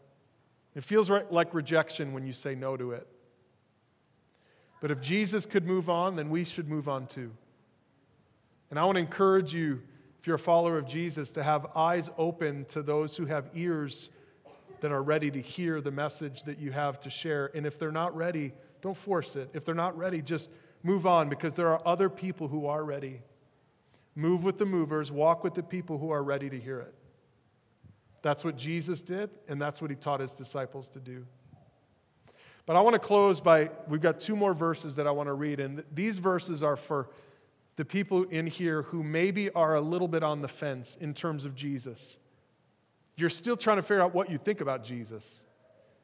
It 0.76 0.84
feels 0.84 1.10
like 1.10 1.52
rejection 1.52 2.12
when 2.12 2.26
you 2.26 2.32
say 2.32 2.54
no 2.54 2.76
to 2.76 2.92
it. 2.92 3.06
But 4.80 4.90
if 4.90 5.00
Jesus 5.00 5.44
could 5.44 5.66
move 5.66 5.90
on, 5.90 6.14
then 6.16 6.30
we 6.30 6.44
should 6.44 6.68
move 6.68 6.88
on 6.88 7.06
too. 7.06 7.32
And 8.70 8.78
I 8.78 8.84
want 8.84 8.96
to 8.96 9.00
encourage 9.00 9.52
you, 9.52 9.82
if 10.20 10.26
you're 10.26 10.36
a 10.36 10.38
follower 10.38 10.78
of 10.78 10.86
Jesus, 10.86 11.32
to 11.32 11.42
have 11.42 11.66
eyes 11.74 12.08
open 12.16 12.64
to 12.66 12.82
those 12.82 13.16
who 13.16 13.26
have 13.26 13.50
ears 13.54 14.10
that 14.80 14.92
are 14.92 15.02
ready 15.02 15.30
to 15.30 15.40
hear 15.40 15.80
the 15.80 15.90
message 15.90 16.44
that 16.44 16.58
you 16.58 16.72
have 16.72 17.00
to 17.00 17.10
share. 17.10 17.50
And 17.54 17.66
if 17.66 17.78
they're 17.78 17.92
not 17.92 18.16
ready, 18.16 18.52
don't 18.80 18.96
force 18.96 19.36
it. 19.36 19.50
If 19.52 19.64
they're 19.64 19.74
not 19.74 19.96
ready, 19.98 20.22
just 20.22 20.50
move 20.82 21.06
on 21.06 21.28
because 21.28 21.54
there 21.54 21.68
are 21.68 21.82
other 21.84 22.08
people 22.08 22.48
who 22.48 22.66
are 22.66 22.84
ready. 22.84 23.22
Move 24.14 24.44
with 24.44 24.58
the 24.58 24.66
movers, 24.66 25.12
walk 25.12 25.44
with 25.44 25.54
the 25.54 25.62
people 25.62 25.98
who 25.98 26.10
are 26.10 26.22
ready 26.22 26.48
to 26.50 26.58
hear 26.58 26.80
it. 26.80 26.94
That's 28.22 28.44
what 28.44 28.56
Jesus 28.56 29.02
did, 29.02 29.30
and 29.48 29.60
that's 29.60 29.80
what 29.80 29.90
he 29.90 29.96
taught 29.96 30.20
his 30.20 30.34
disciples 30.34 30.88
to 30.90 31.00
do. 31.00 31.26
But 32.66 32.76
I 32.76 32.82
want 32.82 32.94
to 32.94 33.00
close 33.00 33.40
by 33.40 33.70
we've 33.88 34.00
got 34.00 34.20
two 34.20 34.36
more 34.36 34.54
verses 34.54 34.96
that 34.96 35.06
I 35.06 35.10
want 35.10 35.28
to 35.28 35.34
read, 35.34 35.60
and 35.60 35.82
these 35.92 36.18
verses 36.18 36.62
are 36.62 36.76
for 36.76 37.08
the 37.76 37.84
people 37.84 38.24
in 38.24 38.46
here 38.46 38.82
who 38.82 39.02
maybe 39.02 39.50
are 39.50 39.74
a 39.74 39.80
little 39.80 40.08
bit 40.08 40.22
on 40.22 40.42
the 40.42 40.48
fence 40.48 40.96
in 41.00 41.14
terms 41.14 41.44
of 41.44 41.54
Jesus. 41.54 42.18
You're 43.16 43.30
still 43.30 43.56
trying 43.56 43.76
to 43.76 43.82
figure 43.82 44.02
out 44.02 44.14
what 44.14 44.30
you 44.30 44.38
think 44.38 44.60
about 44.60 44.84
Jesus, 44.84 45.44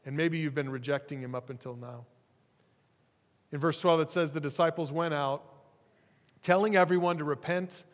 and 0.04 0.16
maybe 0.16 0.38
you've 0.38 0.54
been 0.54 0.70
rejecting 0.70 1.20
him 1.20 1.34
up 1.34 1.50
until 1.50 1.76
now. 1.76 2.04
In 3.52 3.60
verse 3.60 3.80
12, 3.80 4.00
it 4.00 4.10
says, 4.10 4.32
The 4.32 4.40
disciples 4.40 4.92
went 4.92 5.14
out, 5.14 5.44
telling 6.42 6.76
everyone 6.76 7.18
to 7.18 7.24
repent 7.24 7.84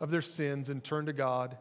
of 0.00 0.10
their 0.10 0.22
sins 0.22 0.70
and 0.70 0.82
turn 0.82 1.06
to 1.06 1.12
God. 1.12 1.56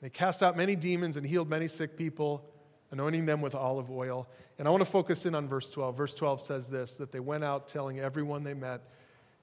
They 0.00 0.10
cast 0.10 0.42
out 0.42 0.56
many 0.56 0.76
demons 0.76 1.16
and 1.16 1.26
healed 1.26 1.48
many 1.48 1.68
sick 1.68 1.96
people, 1.96 2.44
anointing 2.90 3.26
them 3.26 3.40
with 3.40 3.54
olive 3.54 3.90
oil. 3.90 4.28
And 4.58 4.66
I 4.66 4.70
want 4.70 4.80
to 4.80 4.90
focus 4.90 5.26
in 5.26 5.34
on 5.34 5.48
verse 5.48 5.70
12. 5.70 5.96
Verse 5.96 6.14
12 6.14 6.42
says 6.42 6.68
this 6.68 6.96
that 6.96 7.12
they 7.12 7.20
went 7.20 7.44
out 7.44 7.68
telling 7.68 8.00
everyone 8.00 8.42
they 8.42 8.54
met 8.54 8.80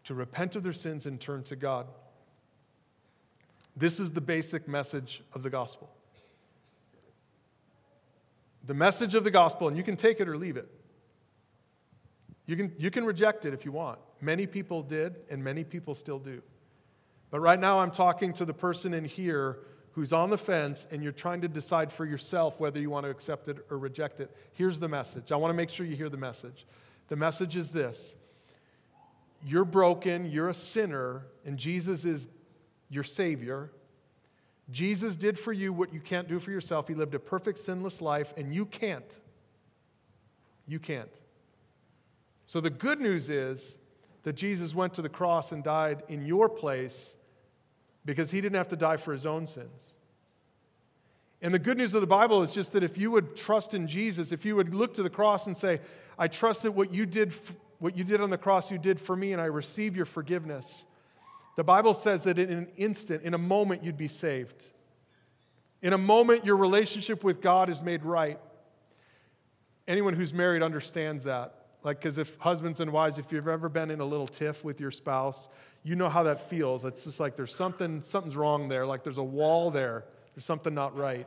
to 0.06 0.14
repent 0.14 0.56
of 0.56 0.64
their 0.64 0.74
sins 0.74 1.06
and 1.06 1.20
turn 1.20 1.44
to 1.44 1.56
God. 1.56 1.88
This 3.76 4.00
is 4.00 4.12
the 4.12 4.22
basic 4.22 4.68
message 4.68 5.24
of 5.34 5.44
the 5.44 5.50
gospel. 5.50 5.90
The 8.66 8.74
message 8.74 9.16
of 9.16 9.24
the 9.24 9.32
gospel, 9.32 9.68
and 9.68 9.78
you 9.78 9.84
can 9.84 9.96
take 9.96 10.20
it 10.20 10.28
or 10.28 10.38
leave 10.38 10.58
it. 10.58 10.70
You 12.46 12.56
can, 12.56 12.72
you 12.78 12.92
can 12.92 13.06
reject 13.06 13.46
it 13.46 13.54
if 13.54 13.64
you 13.66 13.72
want. 13.72 14.00
Many 14.22 14.48
people 14.48 14.84
did, 14.84 15.16
and 15.30 15.44
many 15.44 15.64
people 15.64 15.96
still 15.96 16.20
do. 16.20 16.42
But 17.32 17.40
right 17.40 17.60
now, 17.60 17.80
I'm 17.80 17.92
talking 17.92 18.34
to 18.34 18.46
the 18.46 18.54
person 18.54 18.94
in 18.94 19.06
here 19.06 19.60
who's 19.92 20.14
on 20.14 20.30
the 20.30 20.38
fence 20.38 20.88
and 20.92 21.04
you're 21.04 21.12
trying 21.12 21.42
to 21.42 21.48
decide 21.48 21.92
for 21.92 22.06
yourself 22.06 22.60
whether 22.60 22.80
you 22.80 22.90
want 22.90 23.06
to 23.06 23.10
accept 23.10 23.48
it 23.50 23.66
or 23.70 23.78
reject 23.78 24.20
it, 24.20 24.36
here's 24.54 24.80
the 24.80 24.88
message. 24.88 25.32
I 25.32 25.36
want 25.36 25.52
to 25.52 25.56
make 25.56 25.70
sure 25.70 25.86
you 25.86 25.96
hear 25.96 26.10
the 26.10 26.18
message. 26.18 26.66
The 27.10 27.16
message 27.16 27.56
is 27.56 27.72
this 27.72 28.16
You're 29.45 29.65
broken, 29.65 30.25
you're 30.25 30.49
a 30.49 30.54
sinner, 30.54 31.25
and 31.45 31.58
Jesus 31.58 32.06
is 32.06 32.28
your 32.89 33.04
Savior. 33.04 33.71
Jesus 34.71 35.15
did 35.15 35.39
for 35.39 35.54
you 35.54 35.73
what 35.73 35.93
you 35.93 35.99
can't 35.99 36.28
do 36.28 36.39
for 36.39 36.52
yourself. 36.52 36.88
He 36.88 36.93
lived 36.93 37.15
a 37.15 37.19
perfect, 37.19 37.60
sinless 37.60 38.02
life, 38.02 38.34
and 38.38 38.54
you 38.54 38.65
can't. 38.65 39.19
You 40.67 40.80
can't. 40.80 41.10
So 42.45 42.62
the 42.62 42.69
good 42.69 42.99
news 42.99 43.30
is 43.30 43.78
that 44.23 44.34
Jesus 44.34 44.75
went 44.75 44.93
to 44.95 45.02
the 45.02 45.10
cross 45.10 45.52
and 45.52 45.63
died 45.63 46.04
in 46.08 46.25
your 46.25 46.49
place 46.49 47.15
because 48.06 48.32
he 48.32 48.41
didn't 48.41 48.58
have 48.58 48.67
to 48.69 48.75
die 48.75 48.97
for 48.97 49.13
his 49.13 49.25
own 49.25 49.47
sins. 49.47 49.91
And 51.41 51.54
the 51.54 51.60
good 51.60 51.78
news 51.78 51.93
of 51.93 52.02
the 52.02 52.08
Bible 52.08 52.41
is 52.41 52.52
just 52.52 52.73
that 52.73 52.84
if 52.84 52.97
you 52.97 53.12
would 53.12 53.36
trust 53.36 53.73
in 53.73 53.88
Jesus, 53.88 54.32
if 54.32 54.45
you 54.45 54.56
would 54.56 54.73
look 54.73 54.93
to 54.95 55.04
the 55.04 55.10
cross 55.10 55.47
and 55.47 55.56
say, 55.56 55.80
I 56.17 56.28
trust 56.28 56.63
that 56.63 56.71
what 56.71 56.93
you 56.93 57.06
did, 57.06 57.34
what 57.80 57.98
you 57.98 58.04
did 58.04 58.22
on 58.22 58.30
the 58.30 58.38
cross, 58.38 58.72
you 58.72 58.78
did 58.78 59.00
for 59.00 59.15
me, 59.15 59.34
and 59.34 59.42
I 59.42 59.46
receive 59.46 59.96
your 59.96 60.06
forgiveness. 60.06 60.86
The 61.56 61.63
Bible 61.63 61.94
says 61.94 62.24
that 62.24 62.38
in 62.38 62.50
an 62.50 62.68
instant, 62.78 63.24
in 63.24 63.34
a 63.34 63.38
moment, 63.38 63.84
you'd 63.84 63.98
be 63.98 64.08
saved. 64.08 64.63
In 65.82 65.94
a 65.94 65.98
moment, 65.98 66.46
your 66.46 66.58
relationship 66.58 67.24
with 67.24 67.42
God 67.42 67.70
is 67.70 67.82
made 67.82 68.04
right. 68.04 68.39
Anyone 69.88 70.13
who's 70.13 70.34
married 70.34 70.62
understands 70.62 71.24
that. 71.24 71.56
Like, 71.84 72.00
because 72.00 72.18
if 72.18 72.36
husbands 72.38 72.82
and 72.82 72.92
wives, 72.92 73.18
if 73.18 73.32
you've 73.32 73.48
ever 73.48 73.70
been 73.70 73.89
in 73.89 74.02
a 74.02 74.06
little 74.06 74.28
tiff 74.28 74.63
with 74.63 74.82
your 74.82 74.92
spouse, 74.92 75.48
you 75.84 75.96
know 75.96 76.10
how 76.10 76.24
that 76.24 76.50
feels. 76.50 76.84
It's 76.84 77.06
just 77.06 77.20
like 77.20 77.38
there's 77.38 77.56
something, 77.56 78.02
something's 78.02 78.36
wrong 78.36 78.68
there. 78.68 78.86
Like 78.86 79.04
there's 79.04 79.18
a 79.18 79.24
wall 79.24 79.72
there. 79.72 80.04
There's 80.36 80.46
something 80.46 80.74
not 80.74 80.98
right. 80.98 81.26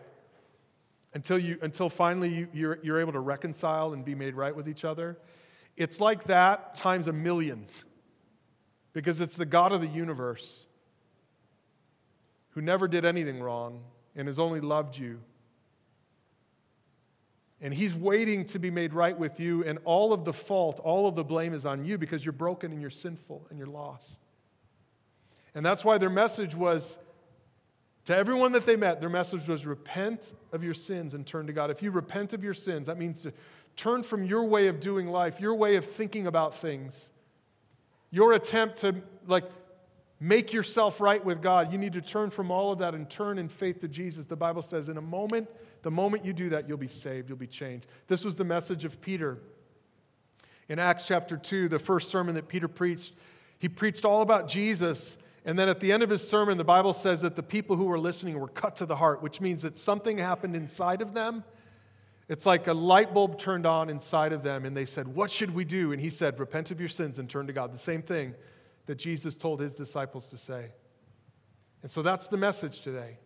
Until, 1.15 1.38
you, 1.38 1.59
until 1.62 1.88
finally 1.88 2.29
you, 2.35 2.49
you're, 2.53 2.79
you're 2.83 3.01
able 3.01 3.12
to 3.12 3.21
reconcile 3.21 3.95
and 3.95 4.05
be 4.05 4.15
made 4.15 4.35
right 4.35 4.55
with 4.55 4.69
each 4.69 4.85
other. 4.85 5.17
It's 5.77 6.01
like 6.01 6.25
that 6.25 6.75
times 6.75 7.09
a 7.09 7.13
million. 7.13 7.67
Because 8.93 9.21
it's 9.21 9.37
the 9.37 9.47
God 9.47 9.73
of 9.73 9.81
the 9.81 9.87
universe 9.87 10.67
who 12.51 12.61
never 12.61 12.87
did 12.87 13.05
anything 13.05 13.41
wrong 13.41 13.81
and 14.15 14.29
has 14.29 14.39
only 14.39 14.61
loved 14.61 14.99
you 14.99 15.21
and 17.63 17.73
he's 17.73 17.95
waiting 17.95 18.45
to 18.47 18.59
be 18.59 18.73
made 18.73 18.93
right 18.93 19.17
with 19.17 19.39
you, 19.39 19.63
and 19.63 19.79
all 19.85 20.13
of 20.13 20.25
the 20.25 20.33
fault, 20.33 20.81
all 20.81 21.07
of 21.07 21.15
the 21.15 21.23
blame 21.23 21.55
is 21.55 21.65
on 21.65 21.85
you 21.85 21.97
because 21.97 22.25
you're 22.25 22.33
broken 22.33 22.73
and 22.73 22.81
you're 22.81 22.91
sinful 22.91 23.47
and 23.49 23.59
you're 23.59 23.69
lost. 23.69 24.19
And 25.55 25.65
that's 25.65 25.85
why 25.85 25.97
their 25.97 26.11
message 26.11 26.57
was 26.57 26.99
to 28.07 28.17
everyone 28.17 28.51
that 28.53 28.67
they 28.67 28.75
met, 28.75 28.99
their 28.99 29.09
message 29.09 29.47
was 29.47 29.65
repent 29.65 30.33
of 30.51 30.65
your 30.65 30.75
sins 30.75 31.15
and 31.15 31.25
turn 31.25 31.47
to 31.47 31.53
God. 31.53 31.71
If 31.71 31.85
you 31.85 31.93
repent 31.93 32.33
of 32.33 32.43
your 32.43 32.53
sins, 32.53 32.89
that 32.89 32.99
means 32.99 33.23
to 33.23 33.33
turn 33.77 34.03
from 34.03 34.25
your 34.25 34.45
way 34.45 34.69
of 34.69 34.81
doing 34.81 35.09
life, 35.09 35.41
your 35.41 35.55
way 35.55 35.77
of 35.77 35.85
thinking 35.85 36.27
about 36.27 36.55
things, 36.55 37.11
your 38.11 38.33
attempt 38.33 38.79
to 38.79 38.95
like 39.27 39.45
make 40.21 40.53
yourself 40.53 41.01
right 41.01 41.25
with 41.25 41.43
God. 41.43 41.73
You 41.73 41.79
need 41.79 41.95
to 41.95 42.01
turn 42.01 42.31
from 42.31 42.51
all 42.51 42.73
of 42.73 42.79
that 42.79 42.95
and 42.95 43.09
turn 43.09 43.39
in 43.39 43.49
faith 43.49 43.81
to 43.81 43.89
Jesus. 43.89 44.27
The 44.27 44.37
Bible 44.37 44.63
says 44.63 44.89
in 44.89 44.97
a 44.97 45.03
moment 45.03 45.49
the 45.83 45.91
moment 45.91 46.25
you 46.25 46.33
do 46.33 46.49
that, 46.51 46.69
you'll 46.69 46.79
be 46.79 46.89
saved, 46.89 47.29
you'll 47.29 47.39
be 47.39 47.47
changed. 47.47 47.87
This 48.07 48.25
was 48.25 48.37
the 48.37 48.45
message 48.45 48.85
of 48.85 49.01
Peter. 49.01 49.39
In 50.69 50.79
Acts 50.79 51.07
chapter 51.07 51.37
2, 51.37 51.69
the 51.69 51.79
first 51.79 52.09
sermon 52.09 52.37
that 52.37 52.49
Peter 52.49 52.69
preached, 52.69 53.15
he 53.59 53.69
preached 53.69 54.05
all 54.05 54.23
about 54.23 54.49
Jesus. 54.49 55.17
And 55.45 55.59
then 55.59 55.69
at 55.69 55.81
the 55.81 55.91
end 55.91 56.05
of 56.05 56.11
his 56.11 56.27
sermon, 56.27 56.57
the 56.57 56.65
Bible 56.65 56.93
says 56.93 57.21
that 57.23 57.35
the 57.35 57.43
people 57.43 57.77
who 57.77 57.85
were 57.85 57.99
listening 57.99 58.39
were 58.39 58.49
cut 58.49 58.77
to 58.77 58.87
the 58.87 58.97
heart, 58.97 59.23
which 59.23 59.41
means 59.41 59.63
that 59.63 59.77
something 59.77 60.19
happened 60.19 60.55
inside 60.55 61.03
of 61.03 61.15
them. 61.15 61.43
It's 62.33 62.47
like 62.47 62.66
a 62.66 62.73
light 62.73 63.12
bulb 63.12 63.38
turned 63.38 63.66
on 63.66 63.90
inside 63.90 64.33
of 64.33 64.42
them, 64.42 64.64
and 64.64 64.75
they 64.75 64.87
said, 64.87 65.07
What 65.07 65.31
should 65.31 65.55
we 65.55 65.66
do? 65.66 65.92
And 65.92 66.01
he 66.01 66.09
said, 66.09 66.40
Repent 66.40 66.71
of 66.71 66.81
your 66.81 66.88
sins 66.88 67.18
and 67.18 67.29
turn 67.29 67.47
to 67.47 67.53
God. 67.53 67.75
The 67.75 67.79
same 67.79 68.01
thing 68.01 68.35
that 68.87 68.95
Jesus 68.95 69.37
told 69.37 69.61
his 69.61 69.77
disciples 69.77 70.29
to 70.29 70.38
say. 70.38 70.71
And 71.83 71.90
so 71.90 72.01
that's 72.01 72.29
the 72.29 72.38
message 72.38 72.81
today. 72.81 73.18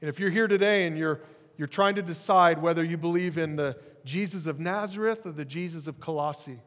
And 0.00 0.08
if 0.08 0.18
you're 0.18 0.30
here 0.30 0.48
today 0.48 0.88
and 0.88 0.98
you're 0.98 1.20
you're 1.56 1.68
trying 1.68 1.94
to 1.94 2.02
decide 2.02 2.60
whether 2.60 2.82
you 2.82 2.96
believe 2.96 3.38
in 3.38 3.54
the 3.54 3.76
Jesus 4.04 4.46
of 4.46 4.58
Nazareth 4.58 5.24
or 5.24 5.30
the 5.30 5.44
Jesus 5.44 5.86
of 5.86 6.00
Colossae? 6.00 6.58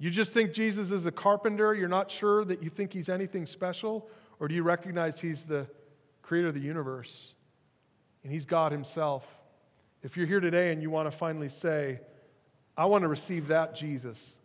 You 0.00 0.10
just 0.10 0.32
think 0.32 0.52
Jesus 0.52 0.90
is 0.90 1.06
a 1.06 1.12
carpenter, 1.12 1.74
you're 1.74 1.88
not 1.88 2.10
sure 2.10 2.44
that 2.44 2.64
you 2.64 2.70
think 2.70 2.92
he's 2.92 3.08
anything 3.08 3.46
special, 3.46 4.08
or 4.40 4.48
do 4.48 4.54
you 4.56 4.64
recognize 4.64 5.20
he's 5.20 5.46
the 5.46 5.68
creator 6.22 6.48
of 6.48 6.54
the 6.54 6.60
universe 6.60 7.34
and 8.24 8.32
he's 8.32 8.46
God 8.46 8.72
himself? 8.72 9.39
If 10.02 10.16
you're 10.16 10.26
here 10.26 10.40
today 10.40 10.72
and 10.72 10.80
you 10.80 10.90
want 10.90 11.10
to 11.10 11.16
finally 11.16 11.48
say, 11.48 12.00
I 12.76 12.86
want 12.86 13.02
to 13.02 13.08
receive 13.08 13.48
that 13.48 13.74
Jesus, 13.74 14.38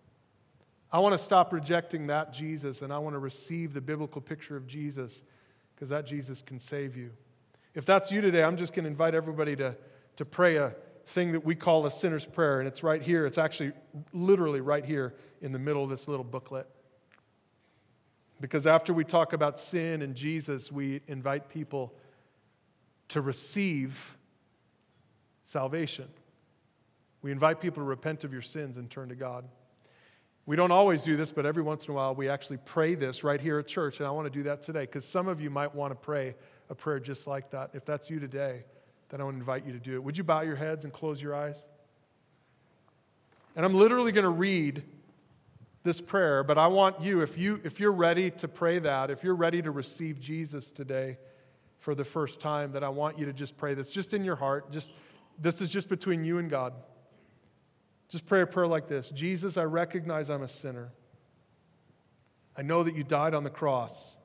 I 0.92 1.00
want 1.00 1.14
to 1.14 1.18
stop 1.18 1.54
rejecting 1.54 2.08
that 2.08 2.34
Jesus 2.34 2.82
and 2.82 2.92
I 2.92 3.00
want 3.00 3.16
to 3.16 3.20
receive 3.20 3.74
the 3.74 3.82
biblical 3.82 4.22
picture 4.22 4.58
of 4.58 4.68
Jesus 4.68 5.24
because 5.74 5.90
that 5.90 6.06
Jesus 6.06 6.42
can 6.42 6.60
save 6.60 6.96
you. 6.96 7.12
If 7.74 7.86
that's 7.86 8.12
you 8.12 8.22
today, 8.22 8.44
I'm 8.44 8.58
just 8.58 8.74
going 8.74 8.84
to 8.84 8.90
invite 8.90 9.16
everybody 9.16 9.56
to, 9.58 9.76
to 10.18 10.26
pray 10.26 10.58
a 10.58 10.76
thing 11.08 11.34
that 11.34 11.46
we 11.46 11.56
call 11.56 11.86
a 11.86 11.92
sinner's 11.92 12.26
prayer, 12.26 12.60
and 12.60 12.68
it's 12.68 12.84
right 12.84 13.02
here. 13.02 13.26
It's 13.26 13.38
actually 13.38 13.74
literally 14.14 14.62
right 14.62 14.86
here 14.86 15.14
in 15.42 15.52
the 15.52 15.60
middle 15.60 15.84
of 15.84 15.90
this 15.90 16.08
little 16.08 16.24
booklet. 16.24 16.68
Because 18.42 18.66
after 18.68 18.94
we 18.94 19.04
talk 19.04 19.34
about 19.34 19.60
sin 19.60 20.02
and 20.02 20.16
Jesus, 20.16 20.72
we 20.72 21.02
invite 21.08 21.50
people 21.50 21.94
to 23.10 23.22
receive 23.22 24.18
salvation. 25.46 26.10
We 27.22 27.32
invite 27.32 27.62
people 27.62 27.82
to 27.82 27.88
repent 27.88 28.24
of 28.26 28.34
your 28.34 28.42
sins 28.42 28.76
and 28.76 28.90
turn 28.90 29.10
to 29.10 29.16
God. 29.16 29.46
We 30.46 30.56
don't 30.56 30.72
always 30.72 31.02
do 31.02 31.16
this, 31.16 31.32
but 31.32 31.46
every 31.46 31.64
once 31.64 31.86
in 31.86 31.92
a 31.92 31.96
while 31.96 32.14
we 32.14 32.30
actually 32.30 32.58
pray 32.66 32.94
this 32.94 33.24
right 33.24 33.40
here 33.40 33.58
at 33.58 33.68
church, 33.68 34.00
and 34.00 34.08
I 34.08 34.12
want 34.12 34.26
to 34.26 34.30
do 34.30 34.44
that 34.44 34.62
today 34.62 34.82
because 34.82 35.06
some 35.06 35.28
of 35.28 35.42
you 35.42 35.50
might 35.50 35.74
want 35.74 35.92
to 35.92 35.96
pray 35.96 36.36
a 36.70 36.76
prayer 36.76 37.00
just 37.00 37.26
like 37.26 37.50
that. 37.52 37.72
If 37.74 37.86
that's 37.86 38.10
you 38.10 38.20
today, 38.20 38.64
then 39.10 39.22
I 39.22 39.24
want 39.24 39.38
to 39.38 39.40
invite 39.40 39.66
you 39.66 39.72
to 39.72 39.80
do 39.80 39.96
it. 39.96 40.04
Would 40.04 40.18
you 40.18 40.24
bow 40.24 40.42
your 40.42 40.56
heads 40.56 40.84
and 40.84 40.94
close 40.94 41.22
your 41.22 41.34
eyes? 41.34 41.66
And 43.56 43.66
I'm 43.66 43.74
literally 43.74 44.12
going 44.12 44.26
to 44.26 44.30
read 44.30 44.84
this 45.84 46.02
prayer, 46.02 46.44
but 46.44 46.58
I 46.58 46.68
want 46.68 47.02
you 47.02 47.22
if 47.22 47.38
you 47.38 47.62
if 47.64 47.80
you're 47.80 47.92
ready 47.92 48.32
to 48.32 48.48
pray 48.48 48.80
that, 48.80 49.12
if 49.12 49.24
you're 49.24 49.36
ready 49.36 49.62
to 49.62 49.72
receive 49.72 50.20
Jesus 50.20 50.72
today 50.72 51.18
for 51.80 51.96
the 51.96 52.04
first 52.04 52.40
time, 52.40 52.72
that 52.74 52.84
I 52.84 52.90
want 52.90 53.20
you 53.20 53.26
to 53.28 53.34
just 53.34 53.56
pray 53.58 53.76
this 53.76 53.90
just 53.90 54.14
in 54.14 54.24
your 54.24 54.36
heart. 54.36 54.72
Just 54.72 54.92
this 55.40 55.62
is 55.62 55.70
just 55.70 55.90
between 55.90 56.24
you 56.24 56.38
and 56.38 56.50
God. 56.50 56.74
Just 58.10 58.26
pray 58.26 58.42
a 58.42 58.46
prayer 58.46 58.68
like 58.68 58.88
this 58.88 59.10
Jesus, 59.10 59.58
I 59.58 59.64
recognize 59.64 60.30
I'm 60.30 60.44
a 60.44 60.48
sinner. 60.48 60.92
I 62.58 62.62
know 62.62 62.84
that 62.84 62.96
you 62.96 63.04
died 63.04 63.34
on 63.34 63.44
the 63.44 63.50
cross 63.50 64.18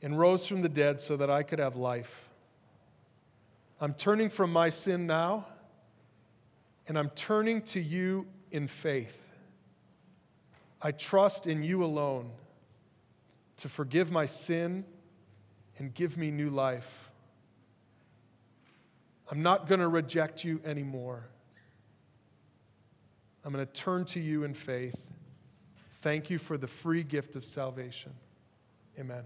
and 0.00 0.18
rose 0.18 0.46
from 0.46 0.62
the 0.62 0.68
dead 0.68 1.02
so 1.02 1.16
that 1.18 1.30
I 1.30 1.42
could 1.42 1.58
have 1.58 1.76
life. 1.76 2.28
I'm 3.80 3.94
turning 3.94 4.30
from 4.30 4.52
my 4.52 4.70
sin 4.70 5.06
now, 5.06 5.46
and 6.86 6.98
I'm 6.98 7.10
turning 7.10 7.62
to 7.62 7.80
you 7.80 8.26
in 8.50 8.66
faith. 8.66 9.22
I 10.82 10.92
trust 10.92 11.46
in 11.46 11.62
you 11.62 11.84
alone 11.84 12.30
to 13.58 13.68
forgive 13.68 14.10
my 14.10 14.24
sin 14.24 14.84
and 15.78 15.92
give 15.92 16.16
me 16.16 16.30
new 16.30 16.48
life. 16.48 17.09
I'm 19.30 19.42
not 19.42 19.68
going 19.68 19.80
to 19.80 19.88
reject 19.88 20.44
you 20.44 20.60
anymore. 20.64 21.24
I'm 23.44 23.52
going 23.52 23.64
to 23.64 23.72
turn 23.72 24.04
to 24.06 24.20
you 24.20 24.44
in 24.44 24.54
faith. 24.54 24.96
Thank 26.02 26.30
you 26.30 26.38
for 26.38 26.58
the 26.58 26.66
free 26.66 27.02
gift 27.02 27.36
of 27.36 27.44
salvation. 27.44 28.12
Amen. 28.98 29.22